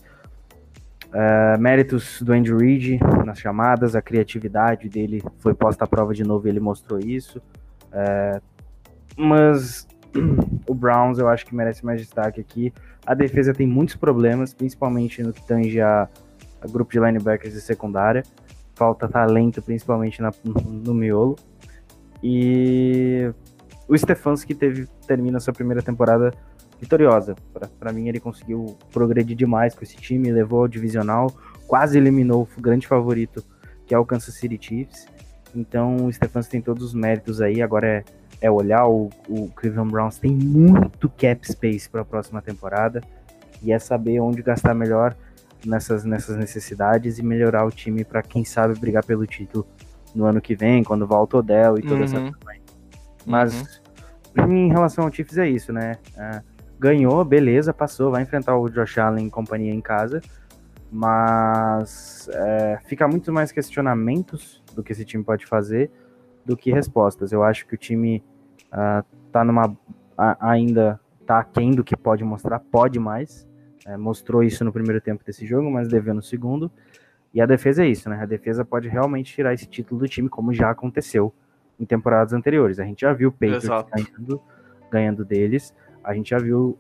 [1.11, 6.23] Uh, méritos do Andrew Reid nas chamadas, a criatividade dele foi posta à prova de
[6.23, 7.39] novo e ele mostrou isso.
[7.89, 8.41] Uh,
[9.17, 9.87] mas
[10.67, 12.73] o Browns eu acho que merece mais destaque aqui.
[13.05, 16.09] A defesa tem muitos problemas, principalmente no que tange a,
[16.63, 18.23] a grupo de linebackers de secundária.
[18.75, 21.37] Falta talento, principalmente na, no miolo.
[22.23, 23.33] E
[23.91, 26.33] o Stefanski teve, termina sua primeira temporada
[26.81, 27.35] vitoriosa.
[27.79, 31.29] Para mim, ele conseguiu progredir demais com esse time, levou ao divisional,
[31.67, 33.45] quase eliminou o grande favorito,
[33.85, 35.07] que é o Kansas City Chiefs.
[35.55, 37.61] Então, o Stefanski tem todos os méritos aí.
[37.61, 38.05] Agora é,
[38.41, 43.03] é olhar o, o Cleveland Browns tem muito cap space para a próxima temporada
[43.61, 45.17] e é saber onde gastar melhor
[45.67, 49.67] nessas, nessas necessidades e melhorar o time para quem sabe brigar pelo título
[50.15, 52.05] no ano que vem, quando volta o Odell e toda uhum.
[52.05, 52.70] essa coisa.
[53.31, 53.81] Mas
[54.37, 54.53] uhum.
[54.53, 55.97] em relação ao Chiefs é isso, né?
[56.17, 56.43] É,
[56.79, 60.21] ganhou, beleza, passou, vai enfrentar o Josh Allen e companhia em casa,
[60.91, 65.91] mas é, fica muito mais questionamentos do que esse time pode fazer
[66.45, 67.31] do que respostas.
[67.33, 68.25] Eu acho que o time
[68.73, 69.77] uh, tá numa
[70.19, 73.49] a, ainda tá aquém do que pode mostrar, pode mais.
[73.87, 76.71] É, mostrou isso no primeiro tempo desse jogo, mas deveu no segundo.
[77.33, 78.21] E a defesa é isso, né?
[78.21, 81.33] A defesa pode realmente tirar esse título do time, como já aconteceu
[81.81, 82.79] em temporadas anteriores.
[82.79, 84.41] A gente já viu o Patriots ganhando,
[84.91, 85.75] ganhando deles.
[86.05, 86.79] A gente já viu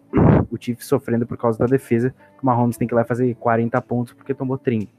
[0.50, 3.34] o Chiefs sofrendo por causa da defesa, que o Mahomes tem que ir lá fazer
[3.36, 4.90] 40 pontos porque tomou 30.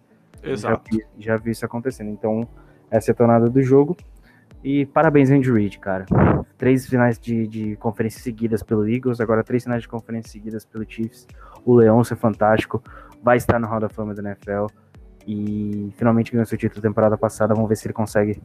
[0.43, 0.83] Exato.
[0.91, 2.09] Já, já vi isso acontecendo.
[2.09, 2.47] Então,
[2.89, 3.95] essa é a tornada do jogo.
[4.63, 6.05] E parabéns, Andy Reid, cara.
[6.57, 10.85] Três finais de, de conferência seguidas pelo Eagles, agora três finais de conferência seguidas pelo
[10.87, 11.27] Chiefs.
[11.65, 12.83] O Leão é fantástico,
[13.23, 14.67] vai estar no Hall da Fama do NFL
[15.27, 17.55] e finalmente ganhou seu título temporada passada.
[17.55, 18.39] Vamos ver se ele consegue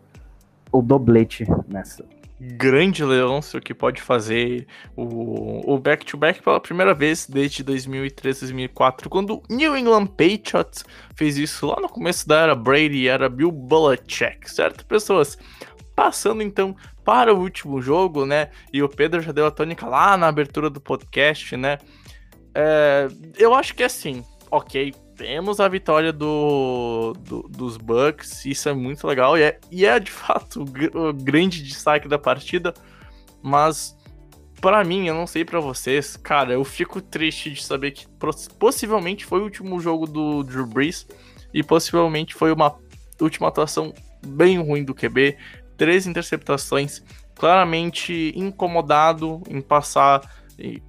[0.73, 2.05] o doblete nessa.
[2.39, 9.43] Grande Leôncio que pode fazer o back-to-back -back pela primeira vez desde 2003, 2004, quando
[9.49, 14.85] New England Patriots fez isso lá no começo da era Brady, era Bill Belichick, certo,
[14.85, 15.39] pessoas?
[15.95, 18.51] Passando então para o último jogo, né?
[18.71, 21.79] E o Pedro já deu a tônica lá na abertura do podcast, né?
[22.55, 23.09] É,
[23.39, 28.75] eu acho que é assim, ok, temos a vitória do, do, dos Bucks, isso é
[28.75, 32.75] muito legal, e é, e é de fato o, o grande destaque da partida,
[33.43, 33.97] mas
[34.61, 38.07] para mim, eu não sei para vocês, cara, eu fico triste de saber que
[38.59, 41.07] possivelmente foi o último jogo do Drew Brees,
[41.53, 42.77] e possivelmente foi uma
[43.21, 43.95] última atuação
[44.27, 45.37] bem ruim do QB,
[45.77, 47.03] três interceptações,
[47.35, 50.21] claramente incomodado em passar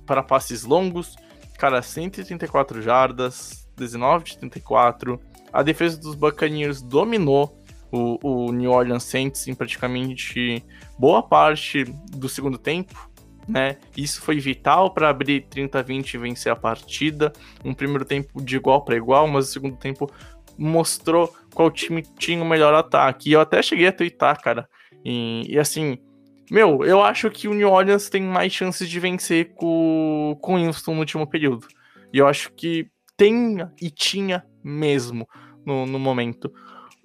[0.05, 1.15] para passes longos,
[1.57, 5.19] cara, 134 jardas, 19 de 34.
[5.53, 7.57] A defesa dos Buccaneers dominou
[7.91, 10.63] o, o New Orleans Saints em praticamente
[10.97, 13.09] boa parte do segundo tempo.
[13.47, 13.77] Né?
[13.95, 17.31] Isso foi vital para abrir 30 a 20 e vencer a partida.
[17.63, 20.11] Um primeiro tempo de igual para igual, mas o segundo tempo
[20.57, 23.29] mostrou qual time tinha o melhor ataque.
[23.29, 24.67] E eu até cheguei a twittar, cara.
[25.05, 25.97] E, e assim,
[26.51, 30.57] meu, eu acho que o New Orleans tem mais chances de vencer com, com o
[30.57, 31.67] Winston no último período.
[32.11, 35.27] E eu acho que tem e tinha mesmo
[35.65, 36.53] no, no momento.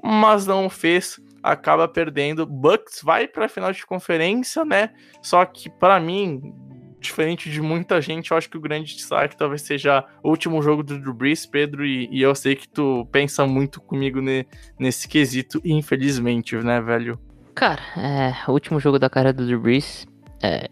[0.03, 2.47] Mas não fez, acaba perdendo.
[2.47, 4.91] Bucks vai para a final de conferência, né?
[5.23, 6.55] Só que para mim,
[7.01, 10.83] diferente de muita gente, eu acho que o grande destaque talvez seja o último jogo
[10.83, 14.47] do Drew Brees, Pedro, e, e eu sei que tu pensa muito comigo ne,
[14.79, 17.19] nesse quesito, infelizmente, né, velho?
[17.55, 20.07] Cara, é, o último jogo da cara do Drew Brees,
[20.43, 20.69] é,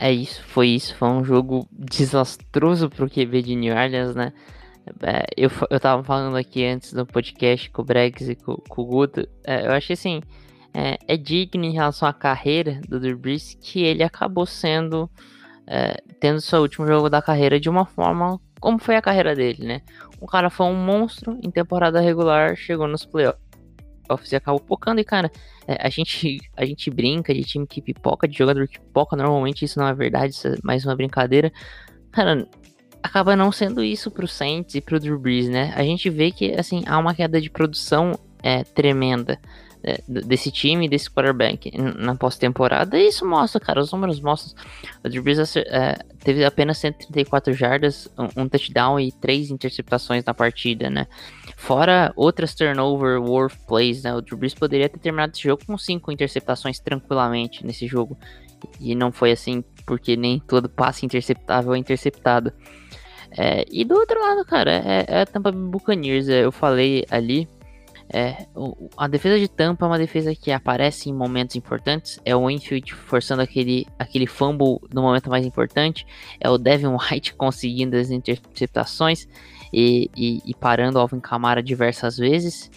[0.00, 0.96] é isso, foi isso.
[0.96, 4.32] Foi um jogo desastroso pro QB de New Orleans, né?
[5.02, 8.80] É, eu, eu tava falando aqui antes do podcast com o Bregs e com, com
[8.80, 9.28] o Guto.
[9.44, 10.22] É, eu achei assim.
[10.72, 13.18] É, é, digno em relação à carreira do Drew
[13.60, 15.10] que ele acabou sendo.
[15.66, 19.66] É, tendo seu último jogo da carreira de uma forma como foi a carreira dele,
[19.66, 19.82] né?
[20.20, 23.49] O cara foi um monstro em temporada regular, chegou nos playoffs
[24.30, 25.00] e acabou pocando.
[25.00, 25.30] E, cara,
[25.66, 29.16] é, a, gente, a gente brinca de time que pipoca, de jogador que pipoca.
[29.16, 31.52] Normalmente isso não é verdade, isso é mais uma brincadeira.
[32.10, 32.46] Cara,
[33.02, 35.72] acaba não sendo isso pro Saints e pro Drew Brees, né?
[35.76, 39.38] A gente vê que, assim, há uma queda de produção é, tremenda.
[39.82, 42.98] É, desse time, desse quarterback na pós-temporada.
[42.98, 44.54] E isso mostra, cara, os números mostram.
[45.04, 50.34] O Drew Brees é, teve apenas 134 jardas, um, um, touchdown e três interceptações na
[50.34, 51.06] partida, né?
[51.56, 54.14] Fora outras turnover worth plays, né?
[54.14, 58.18] O Drew Brees poderia ter terminado esse jogo com cinco interceptações tranquilamente nesse jogo.
[58.78, 62.52] E não foi assim, porque nem todo passe interceptável é interceptado.
[63.36, 66.28] É, e do outro lado, cara, é, é a Tampa Buccaneers.
[66.28, 67.48] É, eu falei ali.
[68.12, 72.18] É, o, a defesa de Tampa é uma defesa que aparece em momentos importantes.
[72.24, 76.06] É o Winfield forçando aquele, aquele fumble no momento mais importante.
[76.40, 79.28] É o Devin White conseguindo as interceptações
[79.72, 82.70] e, e, e parando o Alvin Kamara diversas vezes.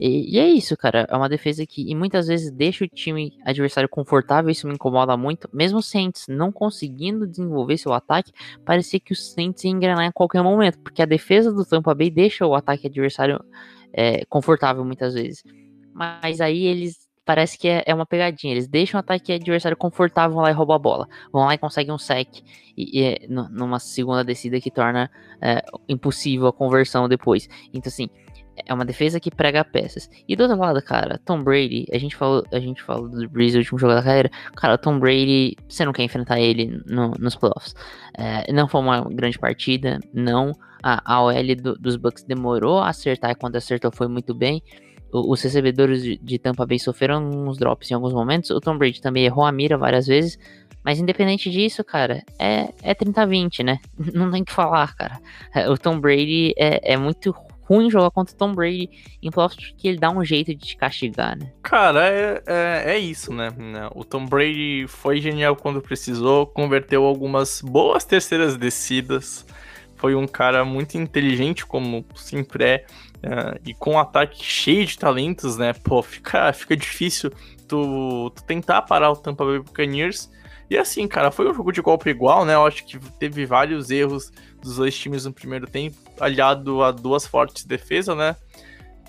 [0.00, 1.06] E, e, é isso, cara.
[1.10, 4.50] É uma defesa que muitas vezes deixa o time adversário confortável.
[4.50, 5.50] Isso me incomoda muito.
[5.52, 8.32] Mesmo o Saints não conseguindo desenvolver seu ataque,
[8.64, 10.78] parecia que o Saints ia engrenar em qualquer momento.
[10.78, 13.44] Porque a defesa do Tampa Bay deixa o ataque adversário
[13.92, 15.42] é, confortável muitas vezes.
[15.92, 17.08] Mas aí eles.
[17.24, 18.54] Parece que é, é uma pegadinha.
[18.54, 21.08] Eles deixam o ataque adversário confortável, vão lá e roubam a bola.
[21.30, 22.42] Vão lá e conseguem um sec.
[22.74, 25.10] E, e é, numa segunda descida que torna
[25.42, 27.46] é, impossível a conversão depois.
[27.70, 28.08] Então, assim
[28.68, 30.10] é uma defesa que prega peças.
[30.28, 33.56] E do outro lado, cara, Tom Brady, a gente falou, a gente falou do Breeze,
[33.56, 34.30] o último jogo da carreira.
[34.54, 37.74] Cara, Tom Brady, você não quer enfrentar ele no, nos playoffs.
[38.16, 40.52] É, não foi uma grande partida, não.
[40.82, 44.62] A, a OL do, dos Bucks demorou a acertar e quando acertou foi muito bem.
[45.10, 48.50] O, os recebedores de, de Tampa Bay sofreram uns drops em alguns momentos.
[48.50, 50.38] O Tom Brady também errou a mira várias vezes.
[50.84, 53.78] Mas independente disso, cara, é, é 30-20, né?
[54.14, 55.18] Não tem que falar, cara.
[55.70, 57.34] O Tom Brady é, é muito
[57.68, 58.88] ruim jogar contra o Tom Brady
[59.22, 61.52] em playoffs porque ele dá um jeito de te castigar, né?
[61.62, 63.50] Cara, é, é, é, isso, né?
[63.94, 69.44] O Tom Brady foi genial quando precisou, converteu algumas boas terceiras descidas.
[69.96, 74.96] Foi um cara muito inteligente, como sempre é, uh, e com um ataque cheio de
[74.96, 75.72] talentos, né?
[75.72, 77.30] Pô, fica, fica difícil
[77.66, 80.30] tu, tu tentar parar o Tampa Bay Buccaneers.
[80.70, 82.54] E assim, cara, foi um jogo de golpe igual, né?
[82.54, 87.26] Eu acho que teve vários erros dos dois times no primeiro tempo, aliado a duas
[87.26, 88.36] fortes defesas, né?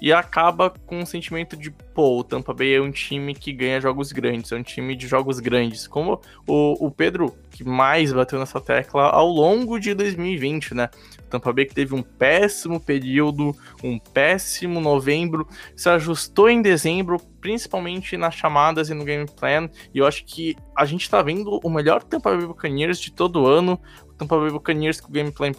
[0.01, 3.81] E acaba com um sentimento de, pô, o Tampa Bay é um time que ganha
[3.81, 5.87] jogos grandes, é um time de jogos grandes.
[5.87, 10.89] Como o, o Pedro, que mais bateu nessa tecla ao longo de 2020, né?
[11.19, 13.53] O Tampa Bay que teve um péssimo período,
[13.83, 15.45] um péssimo novembro,
[15.75, 19.69] se ajustou em dezembro, principalmente nas chamadas e no game plan.
[19.93, 23.45] E eu acho que a gente tá vendo o melhor Tampa Bay Buccaneers de todo
[23.45, 23.77] ano.
[24.19, 25.51] Tampa Bay Buccaneers com o gameplay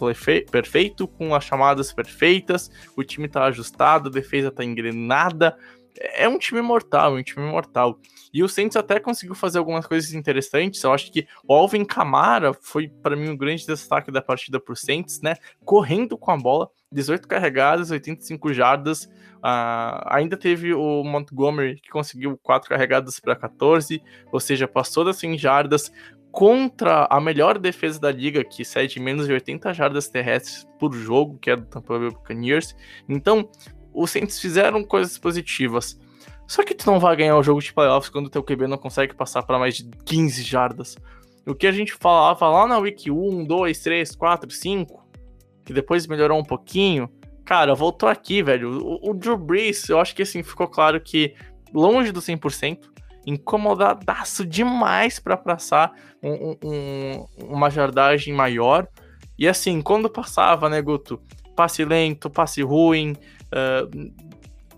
[0.49, 5.57] perfeito, com as chamadas perfeitas, o time tá ajustado, a defesa tá engrenada.
[6.13, 7.99] É um time mortal, é um time mortal.
[8.33, 10.81] E o Saints até conseguiu fazer algumas coisas interessantes.
[10.81, 14.77] Eu acho que o Alvin Kamara foi para mim um grande destaque da partida por
[14.77, 15.35] Saints, né?
[15.65, 19.05] Correndo com a bola, 18 carregadas, 85 jardas.
[19.43, 24.01] Uh, ainda teve o Montgomery que conseguiu 4 carregadas para 14,
[24.31, 25.91] ou seja, passou das 100 jardas,
[26.31, 31.37] contra a melhor defesa da liga, que cede menos de 80 jardas terrestres por jogo,
[31.37, 32.75] que é do Tampa Bay Buccaneers.
[33.07, 33.49] Então,
[33.93, 35.99] os Saints fizeram coisas positivas.
[36.47, 38.77] Só que tu não vai ganhar o jogo de playoffs quando o teu QB não
[38.77, 40.97] consegue passar para mais de 15 jardas.
[41.45, 45.07] O que a gente falava lá na Week 1, 2, 3, 4, 5,
[45.65, 47.09] que depois melhorou um pouquinho,
[47.45, 48.85] cara, voltou aqui, velho.
[48.85, 51.35] O, o Drew Brees, eu acho que assim, ficou claro que
[51.73, 52.90] longe do 100%,
[53.25, 55.91] incomodadaço demais para passar
[56.21, 58.87] um, um, uma jardagem maior.
[59.37, 61.21] E assim, quando passava, né, Guto?
[61.55, 63.15] Passe lento, passe ruim,
[63.53, 64.11] uh,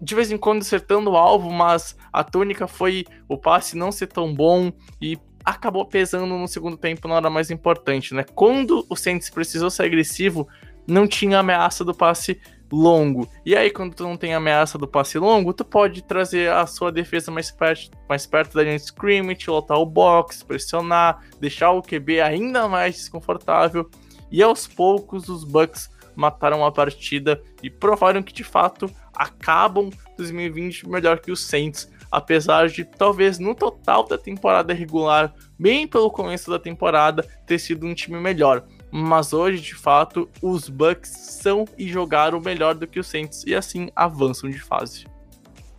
[0.01, 4.07] de vez em quando acertando o alvo, mas a tônica foi o passe não ser
[4.07, 4.71] tão bom
[5.01, 8.23] e acabou pesando no segundo tempo na hora mais importante, né?
[8.35, 10.47] Quando o Saints precisou ser agressivo,
[10.87, 12.39] não tinha ameaça do passe
[12.74, 13.30] longo.
[13.45, 16.91] E aí, quando tu não tem ameaça do passe longo, tu pode trazer a sua
[16.91, 21.84] defesa mais perto, mais perto da linha de scrimmage, lotar o box, pressionar, deixar o
[21.84, 23.88] QB ainda mais desconfortável.
[24.32, 30.89] E aos poucos, os Bucks mataram a partida e provaram que de fato acabam 2020
[30.89, 36.49] melhor que os Saints, apesar de talvez no total da temporada regular, bem pelo começo
[36.49, 38.65] da temporada, ter sido um time melhor
[38.95, 43.55] mas hoje, de fato, os Bucks são e jogaram melhor do que os Saints e
[43.55, 45.07] assim avançam de fase.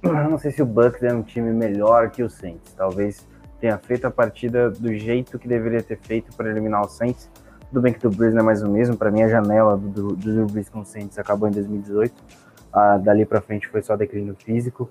[0.03, 2.75] Eu não sei se o Bucks é um time melhor que o Saints.
[2.75, 3.25] Talvez
[3.61, 7.31] tenha feito a partida do jeito que deveria ter feito para eliminar o Saints.
[7.69, 8.97] Tudo bem que o Brees não é mais o mesmo.
[8.97, 12.13] Para mim, a janela do, do Brees com o Saints acabou em 2018.
[12.73, 14.91] Ah, dali para frente foi só declínio físico.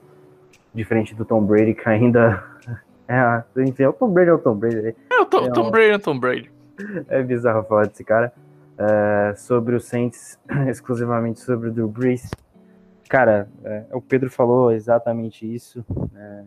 [0.73, 2.41] Diferente do Tom Brady, que ainda.
[3.05, 4.95] É, enfim, é o Tom Brady é o Tom Brady.
[5.11, 6.49] É, o Tom, é, Tom Brady é o Tom Brady
[7.07, 8.33] é bizarro falar desse cara.
[8.73, 12.29] Uh, sobre o Saints, exclusivamente sobre o Drew Brees.
[13.07, 15.85] cara, é, o Pedro falou exatamente isso.
[16.15, 16.43] É,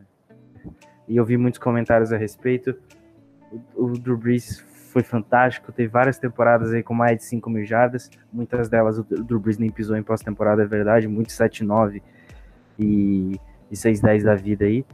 [1.06, 2.76] e eu vi muitos comentários a respeito.
[3.74, 4.60] O, o Drew Brees
[4.96, 9.04] foi fantástico, teve várias temporadas aí com mais de 5 mil jardas, muitas delas o
[9.04, 12.00] Drew Brees nem pisou em pós-temporada, é verdade, muito 7-9
[12.78, 13.38] e,
[13.70, 14.86] e 6-10 da vida aí,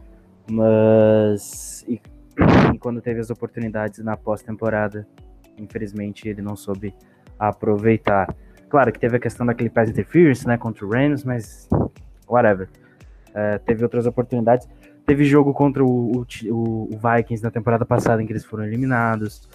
[0.51, 2.01] mas e,
[2.75, 5.07] e quando teve as oportunidades na pós-temporada,
[5.59, 6.95] infelizmente ele não soube
[7.39, 8.35] aproveitar.
[8.69, 11.69] Claro que teve a questão daquele pass interference, né, contra o Rams, mas
[12.29, 12.69] whatever.
[13.35, 14.69] É, teve outras oportunidades.
[15.05, 19.49] Teve jogo contra o, o, o, Vikings na temporada passada em que eles foram eliminados.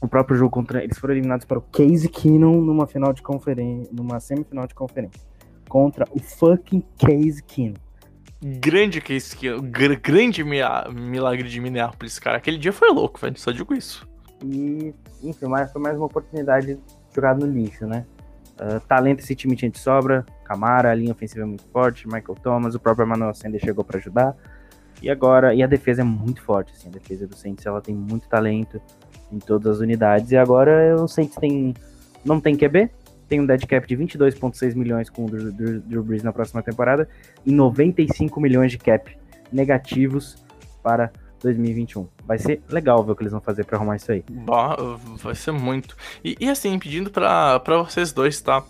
[0.00, 3.92] O próprio jogo contra eles foram eliminados para o Case Keenum numa final de conferência,
[3.92, 5.20] numa semifinal de conferência
[5.68, 7.74] contra o fucking Case Keenum.
[8.42, 12.38] Grande Case Keenum, gr grande milagre de Minneapolis, cara.
[12.38, 13.38] Aquele dia foi louco, velho.
[13.38, 14.08] Só digo isso.
[14.44, 16.78] E, enfim, mas foi mais uma oportunidade
[17.14, 18.04] jogada no lixo, né?
[18.54, 20.24] Uh, talento esse time tinha de sobra.
[20.44, 22.06] Camara, a linha ofensiva é muito forte.
[22.06, 24.36] Michael Thomas, o próprio Emmanuel Sender chegou para ajudar.
[25.02, 27.94] E agora, e a defesa é muito forte, assim, a defesa do Saints ela tem
[27.94, 28.80] muito talento
[29.32, 30.30] em todas as unidades.
[30.30, 31.74] E agora o Saints tem,
[32.24, 32.90] não tem QB,
[33.28, 36.62] tem um dead cap de 22,6 milhões com o Drew, Drew, Drew Brees na próxima
[36.62, 37.08] temporada
[37.44, 39.16] e 95 milhões de cap
[39.52, 40.36] negativos
[40.82, 41.10] para
[41.44, 42.08] 2021.
[42.26, 44.24] Vai ser legal ver o que eles vão fazer para arrumar isso aí.
[44.28, 44.76] Bah,
[45.22, 45.96] vai ser muito.
[46.24, 48.64] E, e assim, pedindo para vocês dois, tá?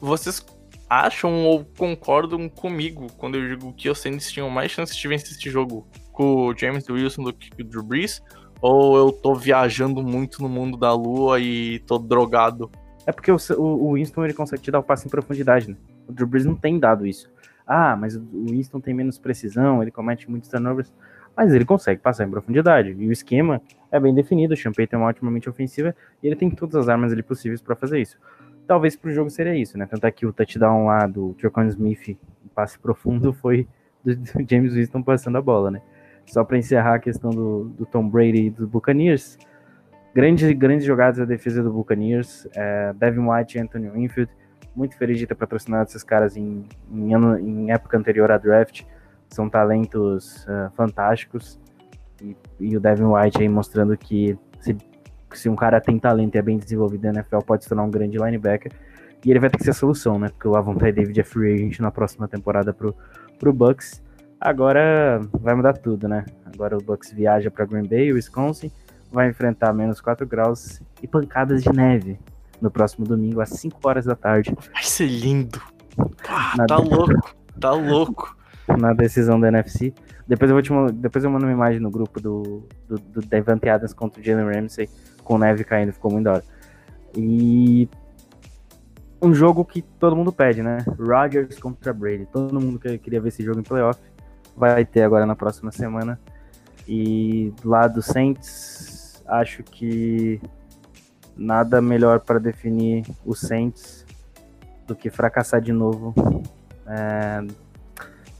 [0.00, 0.44] Vocês
[0.88, 5.32] acham ou concordam comigo quando eu digo que os Saints tinham mais chances de vencer
[5.32, 8.22] este jogo com o James Wilson do que o Drew Brees?
[8.60, 12.70] Ou eu tô viajando muito no mundo da lua e tô drogado?
[13.06, 15.76] É porque o, o, Winston ele consegue te dar o passe em profundidade, né?
[16.08, 17.30] O Drew Brees não tem dado isso.
[17.66, 20.92] Ah, mas o Winston tem menos precisão, ele comete muitos turnovers,
[21.36, 22.96] mas ele consegue passar em profundidade.
[22.98, 23.60] E o esquema
[23.92, 26.88] é bem definido, o Champagne tem uma ótima mente ofensiva e ele tem todas as
[26.88, 28.18] armas ali possíveis para fazer isso
[28.66, 29.86] talvez pro jogo seria isso, né?
[29.86, 33.66] Tanto é que o touchdown lá do Trocon Smith, um passe profundo, foi
[34.04, 34.12] do,
[34.48, 35.80] James Winston passando a bola, né?
[36.26, 39.38] Só para encerrar a questão do, do, Tom Brady e do Buccaneers,
[40.12, 44.30] grandes, grandes jogadas da defesa do Buccaneers, é, Devin White e Anthony Winfield,
[44.74, 48.82] muito feliz de ter patrocinado esses caras em, em, ano, em época anterior à draft,
[49.28, 51.58] são talentos uh, fantásticos,
[52.22, 54.76] e, e o Devin White aí mostrando que se
[55.36, 57.90] se um cara tem talento e é bem desenvolvido na NFL, pode se tornar um
[57.90, 58.72] grande linebacker.
[59.24, 60.28] E ele vai ter que ser a solução, né?
[60.28, 62.94] Porque o Avontai David é free agent na próxima temporada pro,
[63.38, 64.02] pro Bucks.
[64.40, 66.24] Agora vai mudar tudo, né?
[66.44, 68.70] Agora o Bucks viaja para Green Bay, Wisconsin,
[69.10, 72.18] vai enfrentar menos 4 graus e pancadas de neve
[72.60, 74.54] no próximo domingo, às 5 horas da tarde.
[74.72, 75.60] Vai ser lindo.
[76.28, 78.36] Ah, tá louco, tá louco.
[78.78, 79.94] Na decisão da NFC.
[80.26, 83.68] Depois eu vou te depois eu mando uma imagem no grupo do, do, do Devante
[83.68, 84.88] Adams contra o Jalen Ramsey
[85.26, 86.44] com neve caindo, ficou muito da hora.
[87.14, 87.88] E
[89.20, 90.78] um jogo que todo mundo pede, né?
[90.98, 92.26] Rodgers contra Brady.
[92.26, 94.00] Todo mundo queria ver esse jogo em playoff.
[94.56, 96.18] Vai ter agora na próxima semana.
[96.86, 100.40] E lá do Saints, acho que
[101.36, 104.06] nada melhor para definir o Saints
[104.86, 106.14] do que fracassar de novo
[106.86, 107.44] é,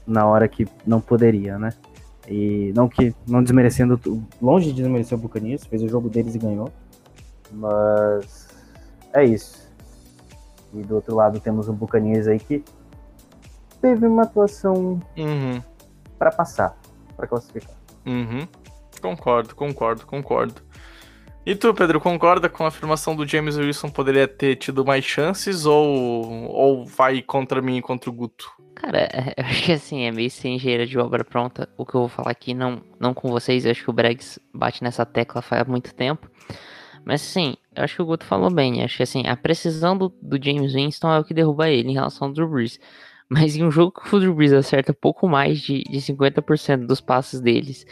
[0.07, 1.73] na hora que não poderia, né?
[2.27, 3.99] E não que não desmerecendo,
[4.41, 6.71] longe de desmerecer o Buccaneers, fez o jogo deles e ganhou.
[7.51, 8.47] Mas
[9.13, 9.67] é isso.
[10.73, 12.63] E do outro lado temos o Buccaneers aí que
[13.81, 15.61] teve uma atuação uhum.
[16.17, 16.77] para passar,
[17.15, 17.75] para classificar.
[18.05, 18.47] Uhum.
[19.01, 20.61] Concordo, concordo, concordo.
[21.45, 25.65] E tu, Pedro, concorda com a afirmação do James Wilson poderia ter tido mais chances
[25.65, 28.51] ou, ou vai contra mim e contra o Guto?
[28.77, 31.67] Cara, eu acho que assim, é meio sem engenheira de obra pronta.
[31.75, 34.39] O que eu vou falar aqui, não, não com vocês, eu acho que o Bregs
[34.53, 36.29] bate nessa tecla faz muito tempo.
[37.03, 38.83] Mas assim, eu acho que o Guto falou bem.
[38.83, 41.93] Acho que assim, a precisão do, do James Winston é o que derruba ele em
[41.93, 42.79] relação ao Drew Brees.
[43.29, 47.01] Mas em um jogo que o Drew Brees acerta pouco mais de, de 50% dos
[47.01, 47.85] passes deles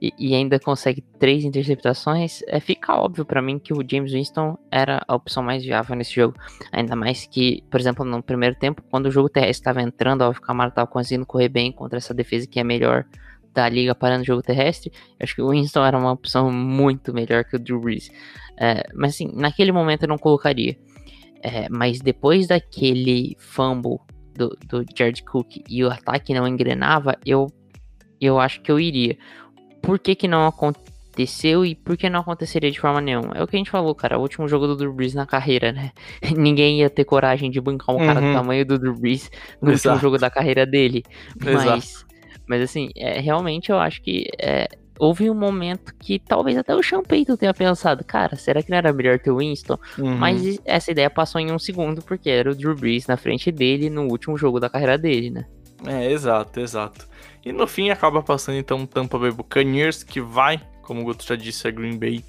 [0.00, 4.56] e, e, ainda consegue três interceptações, é, fica óbvio para mim que o James Winston
[4.70, 6.34] era a opção mais viável nesse jogo.
[6.72, 10.32] Ainda mais que, por exemplo, no primeiro tempo, quando o jogo terrestre estava entrando, o
[10.40, 13.04] Camara estava conseguindo correr bem contra essa defesa que é melhor
[13.52, 17.44] da liga parando o jogo terrestre, acho que o Winston era uma opção muito melhor
[17.44, 18.10] que o Drew Brees.
[18.56, 20.76] É, mas assim, naquele momento eu não colocaria.
[21.42, 23.98] É, mas depois daquele fumble
[24.34, 27.46] do, do Jared Cook e o ataque não engrenava, eu,
[28.20, 29.16] eu acho que eu iria
[29.82, 33.32] por que, que não aconteceu e por que não aconteceria de forma nenhuma.
[33.34, 34.18] É o que a gente falou, cara.
[34.18, 35.92] O último jogo do Drew Brees na carreira, né?
[36.36, 38.06] Ninguém ia ter coragem de bancar um uhum.
[38.06, 39.94] cara do tamanho do Drew Brees no Exato.
[39.94, 41.02] último jogo da carreira dele.
[41.42, 42.04] Mas,
[42.46, 44.68] mas assim, é, realmente eu acho que é,
[45.00, 48.92] houve um momento que talvez até o Payton tenha pensado, cara, será que não era
[48.92, 49.78] melhor ter o Winston?
[49.98, 50.16] Uhum.
[50.16, 53.88] Mas essa ideia passou em um segundo, porque era o Drew Brees na frente dele
[53.88, 55.46] no último jogo da carreira dele, né?
[55.86, 57.08] É, exato, exato.
[57.44, 61.36] E no fim acaba passando então Tampa Bay Buccaneers, que vai, como o Guto já
[61.36, 62.24] disse, a Green Bay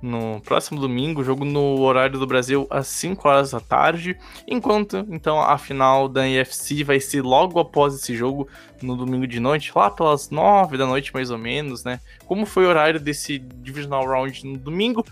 [0.00, 5.40] no próximo domingo, jogo no horário do Brasil às 5 horas da tarde, enquanto então
[5.40, 8.46] a final da NFC vai ser logo após esse jogo
[8.82, 12.00] no domingo de noite, lá pelas 9 da noite mais ou menos, né?
[12.26, 15.06] Como foi o horário desse divisional round no domingo,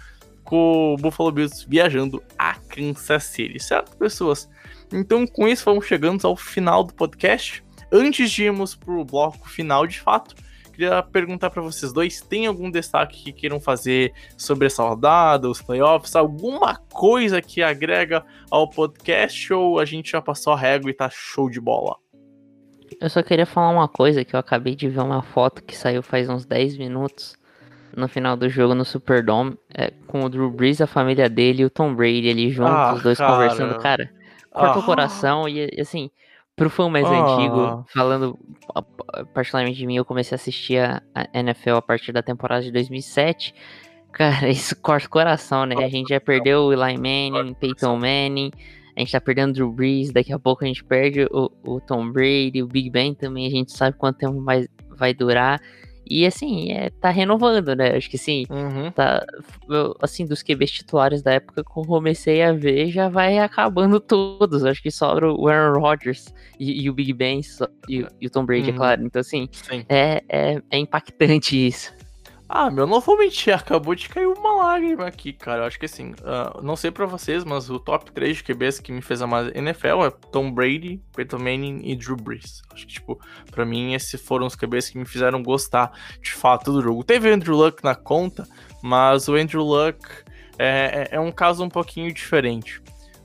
[0.45, 4.47] com o Buffalo Bills viajando a Kansas City, certo, pessoas?
[4.93, 7.65] Então, com isso, vamos chegando ao final do podcast.
[7.93, 10.35] Antes de irmos pro bloco final, de fato,
[10.73, 15.61] queria perguntar para vocês dois: tem algum destaque que queiram fazer sobre essa rodada, os
[15.61, 20.95] playoffs, alguma coisa que agrega ao podcast ou a gente já passou a régua e
[20.95, 21.97] tá show de bola?
[23.01, 26.03] Eu só queria falar uma coisa que eu acabei de ver uma foto que saiu
[26.03, 27.37] faz uns 10 minutos
[27.97, 31.65] no final do jogo no Superdome, é, com o Drew Brees, a família dele e
[31.67, 33.33] o Tom Brady ali juntos, Ah, os dois cara.
[33.33, 34.11] conversando, cara.
[34.51, 34.79] Corta Ah.
[34.79, 36.11] o coração e assim,
[36.57, 37.11] pro fã mais Ah.
[37.37, 38.39] antigo, falando
[38.75, 38.85] a-
[39.15, 42.63] a- particularmente de mim, eu comecei a assistir a, a NFL a partir da temporada
[42.63, 43.55] de 2007.
[44.13, 45.75] Cara, isso corta o coração, né?
[45.83, 48.51] A gente já perdeu o Eli Manning, Peyton Manning,
[48.97, 51.81] a gente tá perdendo o Drew Brees, daqui a pouco a gente perde o, o
[51.81, 55.61] Tom Brady, o Big Ben também, a gente sabe quanto tempo mais vai durar.
[56.05, 57.97] E assim, é, tá renovando, né?
[57.97, 58.91] Acho que sim, Uhum.
[58.91, 59.25] tá,
[59.69, 63.99] eu, assim, dos QBs titulares da época que eu comecei a ver, já vai acabando
[64.01, 64.65] todos.
[64.65, 67.41] Acho que sobra o Aaron Rodgers e, e o Big Ben
[67.89, 68.77] e, e o Tom Brady, é Uhum.
[68.77, 69.05] claro.
[69.05, 69.85] Então, assim, Sim.
[69.89, 71.93] é, é, é impactante isso.
[72.55, 75.63] Ah, meu, não vou mentir, acabou de cair uma lágrima aqui, cara.
[75.63, 78.79] Eu acho que assim, ah, não sei pra vocês, mas o top 3 de QBs
[78.79, 82.61] que me fez amar NFL é Tom Brady, Peyton Manning e Drew Brees.
[82.71, 83.19] Acho que, tipo,
[83.51, 87.03] pra mim, esses foram os QBs que me fizeram gostar de fato do jogo.
[87.03, 88.47] Teve Andrew Luck na conta,
[88.83, 89.99] mas o Andrew Luck
[90.59, 92.83] é, é- é um caso um pouquinho diferente.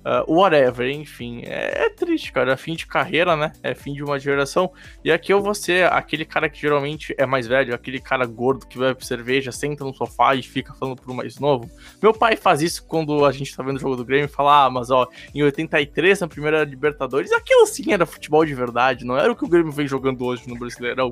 [0.10, 2.53] Ah, whatever, enfim, é, é triste, cara.
[2.53, 3.51] É fim de carreira, né?
[3.62, 4.72] É fim de uma geração.
[5.03, 8.66] E aqui eu vou ser aquele cara que geralmente é mais velho, aquele cara gordo
[8.66, 11.70] que vai pra cerveja, senta no sofá e fica falando pro mais novo.
[12.01, 14.68] Meu pai faz isso quando a gente tá vendo o jogo do Grêmio e fala:
[14.68, 19.18] Ah, mas ó, em 83, na primeira Libertadores, aquilo sim era futebol de verdade, não
[19.18, 21.12] era o que o Grêmio vem jogando hoje no Brasileirão.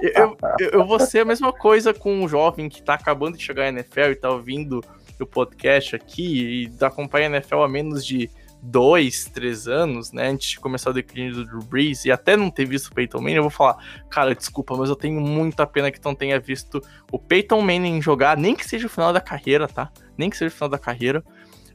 [0.00, 3.44] eu, eu, eu vou ser a mesma coisa com um jovem que tá acabando de
[3.44, 4.82] chegar à NFL e tá ouvindo
[5.22, 8.30] o podcast aqui e acompanha a NFL há menos de
[8.62, 12.50] dois, três anos, né, antes de começar o declínio do Drew Brees e até não
[12.50, 13.78] ter visto o Peyton Manning, eu vou falar,
[14.10, 18.36] cara, desculpa, mas eu tenho muita pena que não tenha visto o Peyton Manning jogar,
[18.36, 19.90] nem que seja o final da carreira, tá?
[20.16, 21.24] Nem que seja o final da carreira.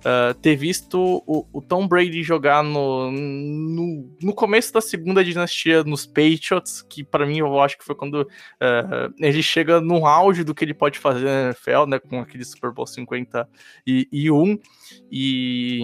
[0.06, 5.84] Uh, ter visto o, o, Tom Brady jogar no, no, no, começo da segunda dinastia
[5.84, 10.44] nos Patriots, que para mim eu acho que foi quando uh, ele chega no auge
[10.44, 13.40] do que ele pode fazer na NFL, né, com aquele Super Bowl 51,
[13.88, 15.80] e, e,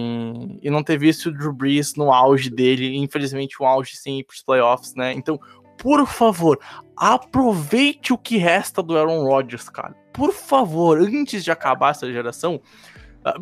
[0.62, 4.24] e não ter visto o Drew Brees no auge dele, infelizmente um auge sem ir
[4.24, 5.12] para os playoffs, né?
[5.14, 5.40] Então,
[5.76, 6.60] por favor,
[6.96, 9.96] aproveite o que resta do Aaron Rodgers, cara.
[10.12, 12.60] Por favor, antes de acabar essa geração,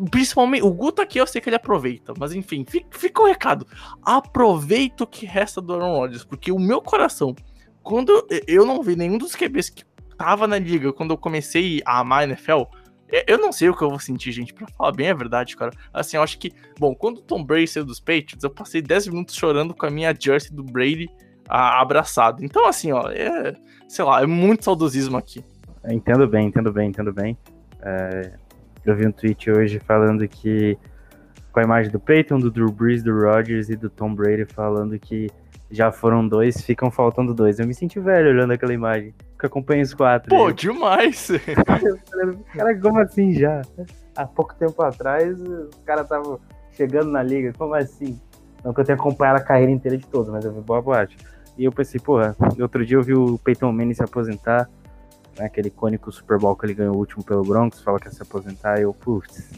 [0.09, 3.65] Principalmente, o Guto aqui eu sei que ele aproveita, mas enfim, fica, o recado.
[4.03, 7.35] Aproveita o que resta do Aaron Rodgers, porque o meu coração,
[7.81, 9.83] quando eu não vi nenhum dos QBs que
[10.17, 12.63] tava na liga, quando eu comecei a amar a NFL,
[13.27, 15.71] eu não sei o que eu vou sentir, gente, pra falar bem a verdade, cara.
[15.93, 19.07] Assim, eu acho que, bom, quando o Tom Brady saiu dos Patriots, eu passei 10
[19.07, 21.09] minutos chorando com a minha jersey do Brady
[21.49, 22.45] a, abraçado.
[22.45, 23.53] Então, assim, ó, é,
[23.89, 25.43] sei lá, é muito saudosismo aqui.
[25.89, 27.37] Entendo bem, entendo bem, entendo bem.
[27.81, 28.33] É,
[28.85, 30.77] eu vi um tweet hoje falando que
[31.51, 34.97] com a imagem do Peyton, do Drew Brees, do Rodgers e do Tom Brady falando
[34.97, 35.29] que
[35.69, 37.59] já foram dois, ficam faltando dois.
[37.59, 39.13] Eu me senti velho olhando aquela imagem.
[39.39, 40.29] Que acompanha os quatro.
[40.29, 40.53] Pô, né?
[40.53, 41.31] demais!
[42.53, 43.61] cara, como assim já?
[44.15, 46.39] Há pouco tempo atrás, os caras estavam
[46.71, 47.53] chegando na liga.
[47.57, 48.19] Como assim?
[48.63, 51.17] Não que eu tenha acompanhado a carreira inteira de todos, mas eu vi boa boate.
[51.57, 54.69] E eu pensei, porra, outro dia eu vi o Peyton Manning se aposentar
[55.37, 58.11] né, aquele icônico Super Bowl que ele ganhou o último pelo Broncos, fala que ia
[58.11, 59.51] se aposentar, e eu, putz.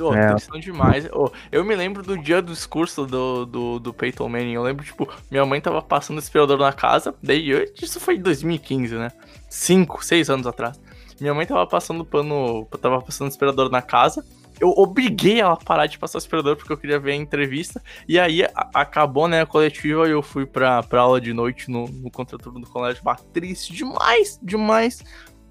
[0.00, 0.60] Oh, é.
[0.60, 1.08] demais.
[1.12, 4.52] Oh, eu me lembro do dia do discurso do, do, do Peyton Manning.
[4.52, 7.14] Eu lembro, tipo, minha mãe tava passando aspirador na casa.
[7.22, 9.10] Daí, eu, isso foi em 2015, né?
[9.48, 10.80] Cinco, seis anos atrás.
[11.20, 12.66] Minha mãe tava passando pano.
[12.80, 14.24] Tava passando aspirador na casa.
[14.60, 17.82] Eu obriguei ela a parar de passar aspirador porque eu queria ver a entrevista.
[18.08, 21.70] E aí a, acabou, né, a coletiva e eu fui pra, pra aula de noite
[21.70, 23.02] no, no contraturno do colégio.
[23.02, 25.02] Bah, triste demais, demais.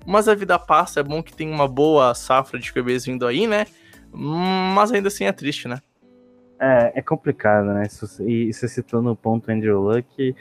[0.05, 3.45] Mas a vida passa, é bom que tem uma boa safra de bebês vindo aí,
[3.45, 3.65] né?
[4.11, 5.79] Mas ainda assim é triste, né?
[6.59, 7.83] É, é complicado, né?
[8.21, 10.35] E você citou no ponto Andrew Luck.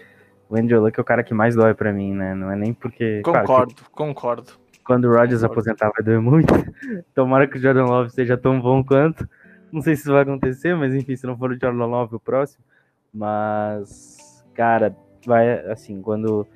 [0.48, 2.34] o Andrew Luck é o cara que mais dói pra mim, né?
[2.34, 3.20] Não é nem porque.
[3.22, 4.52] claro que Concordo, concordo.
[4.86, 6.52] Quando o Rodgers aposentar vai doer muito.
[7.14, 9.28] Tomara que o Jordan Love seja tão bom quanto.
[9.72, 12.20] Não sei se isso vai acontecer, mas enfim, se não for o Jordan Love o
[12.20, 12.64] próximo.
[13.12, 14.94] Mas, cara,
[15.26, 16.46] vai assim, quando,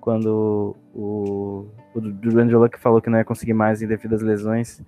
[0.00, 4.82] quando o, o Luck falou que não ia conseguir mais em devido às lesões,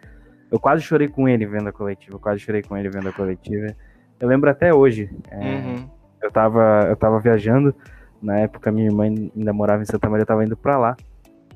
[0.50, 2.16] eu quase chorei com ele vendo a coletiva.
[2.16, 3.74] Eu quase chorei com ele vendo a coletiva.
[4.18, 5.10] Eu lembro até hoje.
[5.30, 5.88] é, Uhum.
[6.22, 7.74] eu tava, eu tava viajando,
[8.22, 10.96] na época minha irmã ainda morava em Santa Maria, eu tava indo pra lá.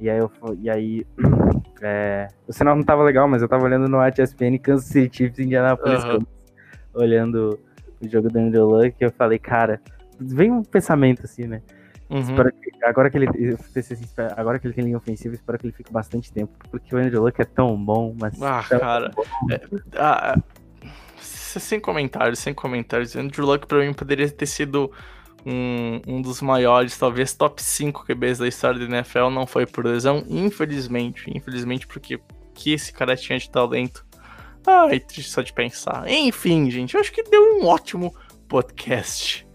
[0.03, 0.31] E aí, eu,
[0.61, 1.07] e aí
[1.81, 5.39] é, o sinal não tava legal, mas eu tava olhando no ESPN Kansas City Chiefs
[5.39, 6.05] e Indianapolis.
[6.05, 6.27] Colts,
[6.93, 7.59] olhando
[8.01, 9.81] o jogo do Andrew Luck, eu falei, cara,
[10.19, 11.63] vem um pensamento assim, né?
[12.11, 12.23] Uhum.
[12.61, 14.05] Que, agora que ele assim,
[14.37, 17.23] agora que ele tem linha ofensiva, espero que ele fique bastante tempo, porque o Andrew
[17.23, 19.11] Luck é tão bom, mas Ah, tão cara.
[19.51, 19.61] É,
[19.97, 20.37] ah,
[21.19, 23.17] s- sem comentários, sem comentários.
[23.17, 24.93] Andrew Luck pra mim poderia ter sido
[25.45, 29.31] um, um dos maiores, talvez top 5 QBs da história da NFL.
[29.31, 31.31] Não foi por lesão, infelizmente.
[31.35, 32.21] Infelizmente, porque
[32.55, 34.05] que esse cara tinha de talento.
[34.67, 36.09] Ai, triste só de pensar.
[36.09, 38.15] Enfim, gente, eu acho que deu um ótimo
[38.49, 39.47] podcast.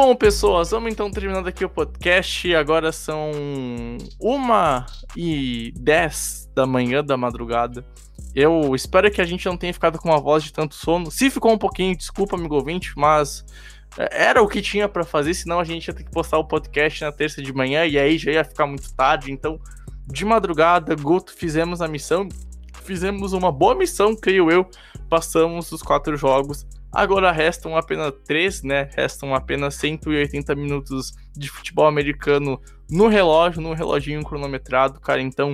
[0.00, 2.54] Bom, pessoas, vamos então terminando aqui o podcast.
[2.54, 3.32] Agora são
[4.20, 4.86] uma
[5.16, 7.84] e 10 da manhã da madrugada.
[8.32, 11.10] Eu espero que a gente não tenha ficado com uma voz de tanto sono.
[11.10, 13.44] Se ficou um pouquinho, desculpa, amigo ouvinte, mas
[13.98, 16.44] é, era o que tinha pra fazer, senão a gente ia ter que postar o
[16.44, 19.32] podcast na terça de manhã e aí já ia ficar muito tarde.
[19.32, 19.58] Então,
[20.06, 22.28] de madrugada, Guto, fizemos a missão.
[22.84, 24.64] Fizemos uma boa missão, creio eu.
[25.10, 26.64] Passamos os quatro jogos.
[26.92, 28.88] Agora restam apenas três, né?
[28.96, 32.60] Restam apenas 180 minutos de futebol americano
[32.90, 35.20] no relógio, no reloginho cronometrado, cara.
[35.20, 35.52] Então,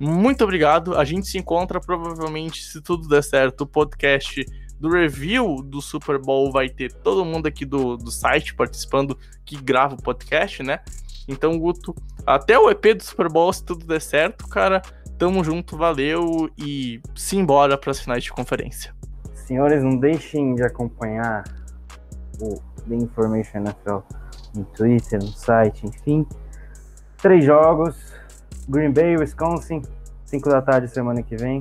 [0.00, 0.96] muito obrigado.
[0.96, 4.44] A gente se encontra provavelmente, se tudo der certo, o podcast
[4.80, 9.56] do review do Super Bowl vai ter todo mundo aqui do, do site participando que
[9.56, 10.80] grava o podcast, né?
[11.28, 11.94] Então, Guto,
[12.26, 14.82] até o EP do Super Bowl, se tudo der certo, cara.
[15.16, 18.94] Tamo junto, valeu e simbora para as finais de conferência.
[19.44, 21.44] Senhores, não deixem de acompanhar
[22.40, 22.54] o
[22.88, 23.98] The Information NFL
[24.54, 26.26] no Twitter, no site, enfim.
[27.18, 27.94] Três jogos:
[28.66, 29.82] Green Bay, Wisconsin,
[30.24, 31.60] 5 da tarde semana que vem.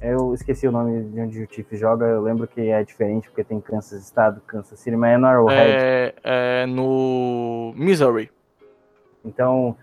[0.00, 3.44] Eu esqueci o nome de onde o Chiefs joga, eu lembro que é diferente porque
[3.44, 5.72] tem Kansas Estado, Kansas City, mas é no Arrowhead.
[5.72, 8.30] É, é no Missouri.
[9.24, 9.76] Então,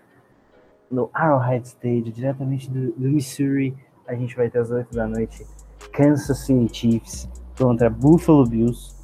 [0.90, 3.76] no Arrowhead Stadium, diretamente do, do Missouri,
[4.08, 5.46] a gente vai ter às 8 da noite
[5.92, 8.96] Kansas City Chiefs contra Buffalo Bills.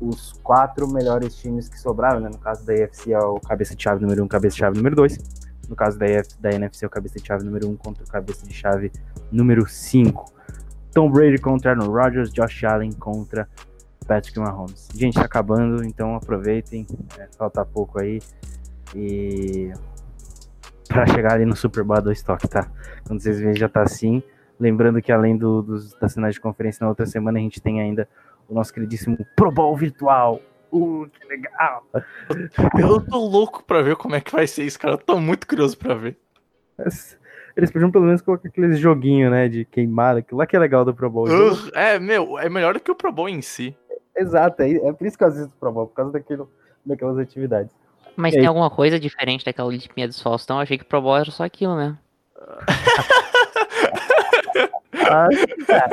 [0.00, 2.30] Os quatro melhores times que sobraram, né?
[2.30, 4.76] No caso da AFC é o cabeça de chave número 1, um, cabeça de chave
[4.76, 5.18] número 2.
[5.68, 8.02] No caso da, AF, da NFC é o cabeça de chave número 1 um contra
[8.02, 8.90] o cabeça de chave
[9.30, 10.32] número 5.
[10.92, 13.48] Tom Brady contra Aaron Rodgers, Josh Allen contra
[14.06, 14.88] Patrick Mahomes.
[14.92, 16.86] Gente, tá acabando, então aproveitem.
[17.16, 18.20] É, falta pouco aí.
[18.96, 19.72] E
[20.88, 22.68] para chegar ali no Super Bowl do estoque, tá?
[23.06, 24.20] Quando vocês verem já tá assim.
[24.60, 27.80] Lembrando que além do, dos, das finais de conferência na outra semana, a gente tem
[27.80, 28.06] ainda
[28.46, 30.38] o nosso queridíssimo Pro Bowl virtual.
[30.70, 31.84] Uh, que legal!
[32.78, 34.94] Eu tô louco pra ver como é que vai ser isso, cara.
[34.94, 36.16] Eu tô muito curioso pra ver.
[37.56, 40.84] Eles podiam pelo menos colocar aqueles joguinho, né, de queimada, aquilo lá que é legal
[40.84, 41.26] do Pro Bowl.
[41.26, 43.76] Ugh, é, meu, é melhor do que o Pro Bowl em si.
[44.16, 46.50] Exato, é, é por isso que eu assisto Pro Bowl, por causa daquilo,
[46.84, 47.74] daquelas atividades.
[48.16, 48.42] Mas E aí?
[48.42, 50.58] tem alguma coisa diferente daquela limpinha dos Faustão?
[50.58, 51.98] Eu achei que Pro Bowl era só aquilo, né?
[54.92, 55.28] Ah,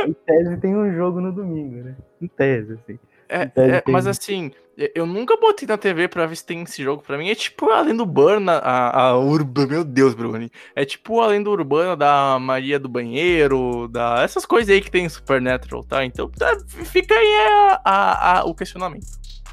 [0.07, 1.95] em tese tem um jogo no domingo, né?
[2.21, 2.99] Em tese, assim.
[3.29, 4.51] É, Deve é, mas assim,
[4.95, 7.03] eu nunca botei na TV pra ver se tem esse jogo.
[7.03, 10.49] Pra mim é tipo a lenda urbana, a, a urbana, meu Deus, Bruni.
[10.73, 15.03] É tipo a lenda urbana da Maria do Banheiro, da essas coisas aí que tem
[15.05, 16.05] em Supernatural, tá?
[16.05, 19.07] Então tá, fica aí a- a- a- o questionamento.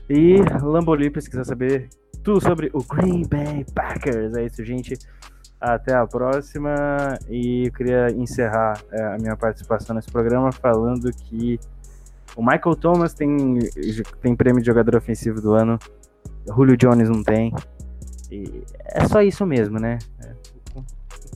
[0.09, 1.89] E Lamboli, se quiser saber
[2.23, 4.37] tudo sobre o Green Bay Packers.
[4.37, 4.97] É isso, gente.
[5.61, 6.75] Até a próxima.
[7.29, 11.59] E eu queria encerrar é, a minha participação nesse programa falando que
[12.37, 13.59] o Michael Thomas tem,
[14.21, 15.79] tem prêmio de jogador ofensivo do ano.
[16.47, 17.55] Julio Jones não tem.
[18.31, 19.99] E é só isso mesmo, né?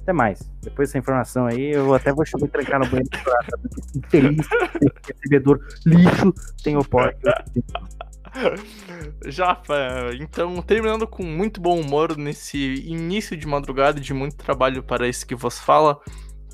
[0.02, 0.40] Até mais.
[0.62, 3.10] Depois dessa informação aí, eu até vou me trancar no banheiro?
[3.10, 4.46] Porque Infeliz,
[5.06, 7.18] recebedor lixo, tem o pódio.
[9.26, 15.08] Jafa, então terminando com muito bom humor nesse início de madrugada de muito trabalho para
[15.08, 16.00] esse que vos fala.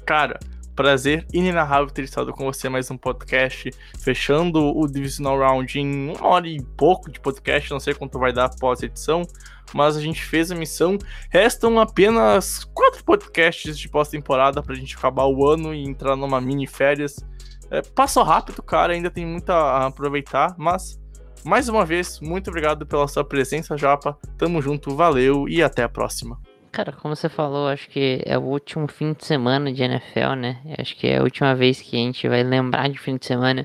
[0.07, 0.39] Cara,
[0.75, 3.70] prazer inenarrável ter estado com você mais um podcast,
[4.01, 8.33] fechando o Divisional Round em uma hora e pouco de podcast, não sei quanto vai
[8.33, 9.22] dar pós-edição,
[9.72, 10.99] mas a gente fez a missão.
[11.31, 16.66] Restam apenas quatro podcasts de pós-temporada pra gente acabar o ano e entrar numa mini
[16.66, 17.16] férias.
[17.70, 21.01] É, passou rápido, cara, ainda tem muito a aproveitar, mas
[21.45, 24.18] mais uma vez, muito obrigado pela sua presença, Japa.
[24.38, 26.38] Tamo junto, valeu e até a próxima.
[26.72, 30.58] Cara, como você falou, acho que é o último fim de semana de NFL, né?
[30.76, 33.64] Acho que é a última vez que a gente vai lembrar de fim de semana.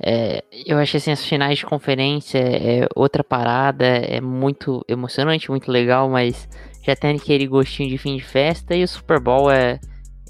[0.00, 5.70] É, eu acho assim, as finais de conferência é outra parada, é muito emocionante, muito
[5.70, 6.48] legal, mas
[6.82, 9.78] já tem aquele gostinho de fim de festa e o Super Bowl é,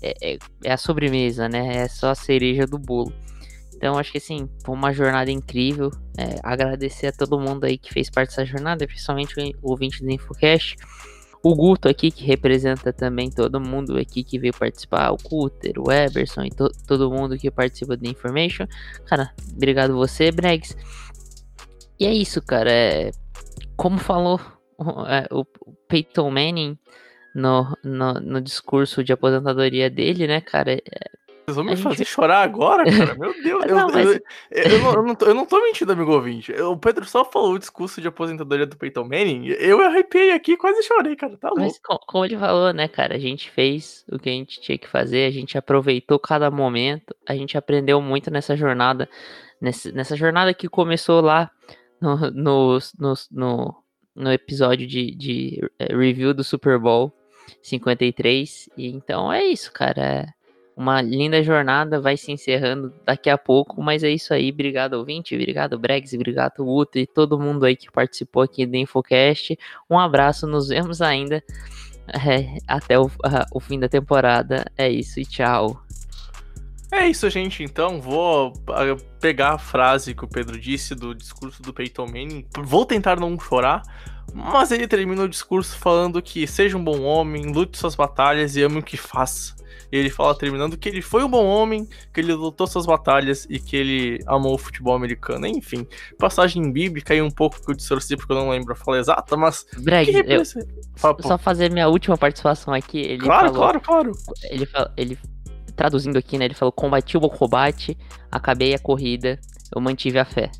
[0.02, 1.82] é, é a sobremesa, né?
[1.84, 3.12] É só a cereja do bolo.
[3.78, 5.90] Então acho que assim, foi uma jornada incrível.
[6.18, 10.10] É, agradecer a todo mundo aí que fez parte dessa jornada, principalmente o ouvinte do
[10.10, 10.74] InfoCast.
[11.44, 15.92] O Guto aqui, que representa também todo mundo aqui que veio participar, o Cutter, o
[15.92, 18.66] Eberson e to todo mundo que participa do Information.
[19.06, 20.76] Cara, obrigado você, Bregs.
[22.00, 22.72] E é isso, cara.
[22.72, 23.12] É,
[23.76, 24.40] como falou
[25.06, 25.44] é, o
[25.86, 26.76] Peyton Manning
[27.32, 30.76] no, no, no, discurso de aposentadoria dele, né, cara?
[31.48, 31.82] É, vocês vão me gente...
[31.82, 33.14] fazer chorar agora, cara?
[33.16, 33.64] Meu Deus.
[33.66, 34.06] não, eu, mas...
[34.06, 34.20] eu,
[34.50, 36.52] eu, não, eu, não tô, eu, não tô, mentindo, amigo ouvinte.
[36.52, 39.46] O Pedro só falou o discurso de aposentadoria do Peyton Manning.
[39.46, 41.36] Eu arrepiei aqui quase chorei, cara.
[41.36, 41.62] Tá louco.
[41.62, 43.14] Mas como ele falou, né, cara?
[43.14, 45.26] A gente fez o que a gente tinha que fazer.
[45.26, 47.14] A gente aproveitou cada momento.
[47.26, 49.08] A gente aprendeu muito nessa jornada.
[49.60, 51.50] Nessa, nessa jornada que começou lá
[52.00, 53.82] no, no, no, no,
[54.14, 57.12] no episódio de, de eh, review do Super Bowl
[57.62, 58.68] 53.
[58.76, 60.32] E então é isso, cara
[60.78, 64.52] uma linda jornada vai se encerrando daqui a pouco, mas é isso aí.
[64.52, 69.58] Obrigado, ouvinte, obrigado, Bregs, obrigado, Uto e todo mundo aí que participou aqui do Infocast.
[69.90, 71.42] Um abraço, nos vemos ainda
[72.06, 73.10] é, até o,
[73.52, 74.70] o fim da temporada.
[74.78, 75.82] É isso e tchau.
[76.92, 77.64] É isso, gente.
[77.64, 78.52] Então, vou
[79.20, 82.46] pegar a frase que o Pedro disse do discurso do Peyton Manning.
[82.56, 83.82] Vou tentar não chorar,
[84.32, 88.62] mas ele termina o discurso falando que seja um bom homem, lute suas batalhas e
[88.62, 89.58] ame o que faz.
[89.90, 93.46] E ele fala, terminando, que ele foi um bom homem, que ele lutou suas batalhas
[93.48, 95.46] e que ele amou o futebol americano.
[95.46, 95.86] Enfim,
[96.18, 99.36] passagem bíblica e um pouco que eu distorci porque eu não lembro a fala exata,
[99.36, 99.66] mas.
[99.78, 100.42] Greg, eu,
[100.96, 102.98] fala, só fazer minha última participação aqui.
[102.98, 104.12] Ele claro, falou, claro, claro.
[104.50, 105.18] Ele, fala, ele,
[105.74, 106.44] traduzindo aqui, né?
[106.44, 107.96] Ele falou: combati o combate,
[108.30, 109.40] acabei a corrida,
[109.74, 110.50] eu mantive a fé.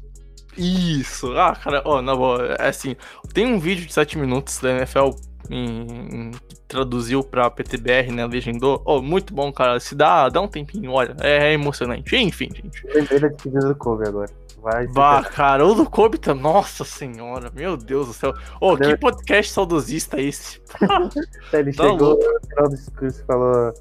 [0.56, 1.32] Isso!
[1.38, 2.96] Ah, cara, ó, na boa, é assim,
[3.32, 5.10] tem um vídeo de 7 minutos da NFL
[5.50, 6.30] em, em,
[6.66, 8.26] traduziu pra PTBR, né?
[8.26, 8.82] Legendou.
[8.84, 9.80] Oh, muito bom, cara.
[9.80, 11.16] Se dá, dá um tempinho, olha.
[11.20, 12.14] É, é emocionante.
[12.16, 12.86] Enfim, gente.
[12.86, 14.30] lembrei da despedida do Kobe agora.
[14.60, 14.86] Vai.
[14.88, 16.34] Bah, cara, o do Kobe tá.
[16.34, 18.34] Nossa senhora, meu Deus do céu.
[18.60, 20.60] Ô, oh, que podcast saudosista é esse?
[21.52, 22.24] Ele tá chegou louco.
[22.24, 23.74] no final do discurso e falou: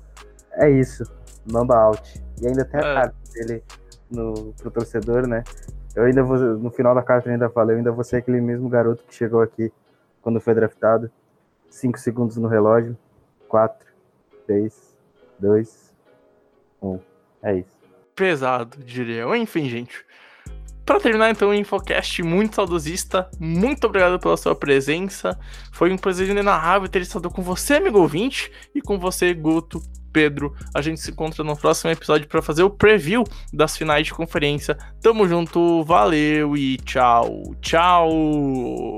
[0.54, 1.04] É isso,
[1.52, 2.24] mamba out.
[2.42, 2.94] E ainda tem a é.
[2.94, 3.64] carta dele
[4.10, 5.44] no, pro torcedor, né?
[5.96, 8.40] Eu ainda vou, no final da carta eu ainda falei, eu ainda vou ser aquele
[8.40, 9.74] mesmo garoto que chegou aqui
[10.22, 11.12] quando foi draftado
[11.70, 12.98] 5 segundos no relógio.
[13.48, 13.88] 4,
[14.46, 14.98] 3,
[15.40, 15.94] 2,
[16.82, 17.00] 1.
[17.44, 17.78] É isso.
[18.16, 19.36] Pesado, diria eu.
[19.36, 20.06] Enfim, gente.
[20.88, 23.30] Para terminar, então, o Infocast muito saudosista.
[23.38, 25.38] Muito obrigado pela sua presença.
[25.74, 29.82] Foi um prazer inenarrável ter estado com você, amigo ouvinte, e com você, Guto,
[30.14, 30.56] Pedro.
[30.74, 34.78] A gente se encontra no próximo episódio para fazer o preview das finais de conferência.
[35.02, 37.54] Tamo junto, valeu e tchau.
[37.60, 38.98] Tchau.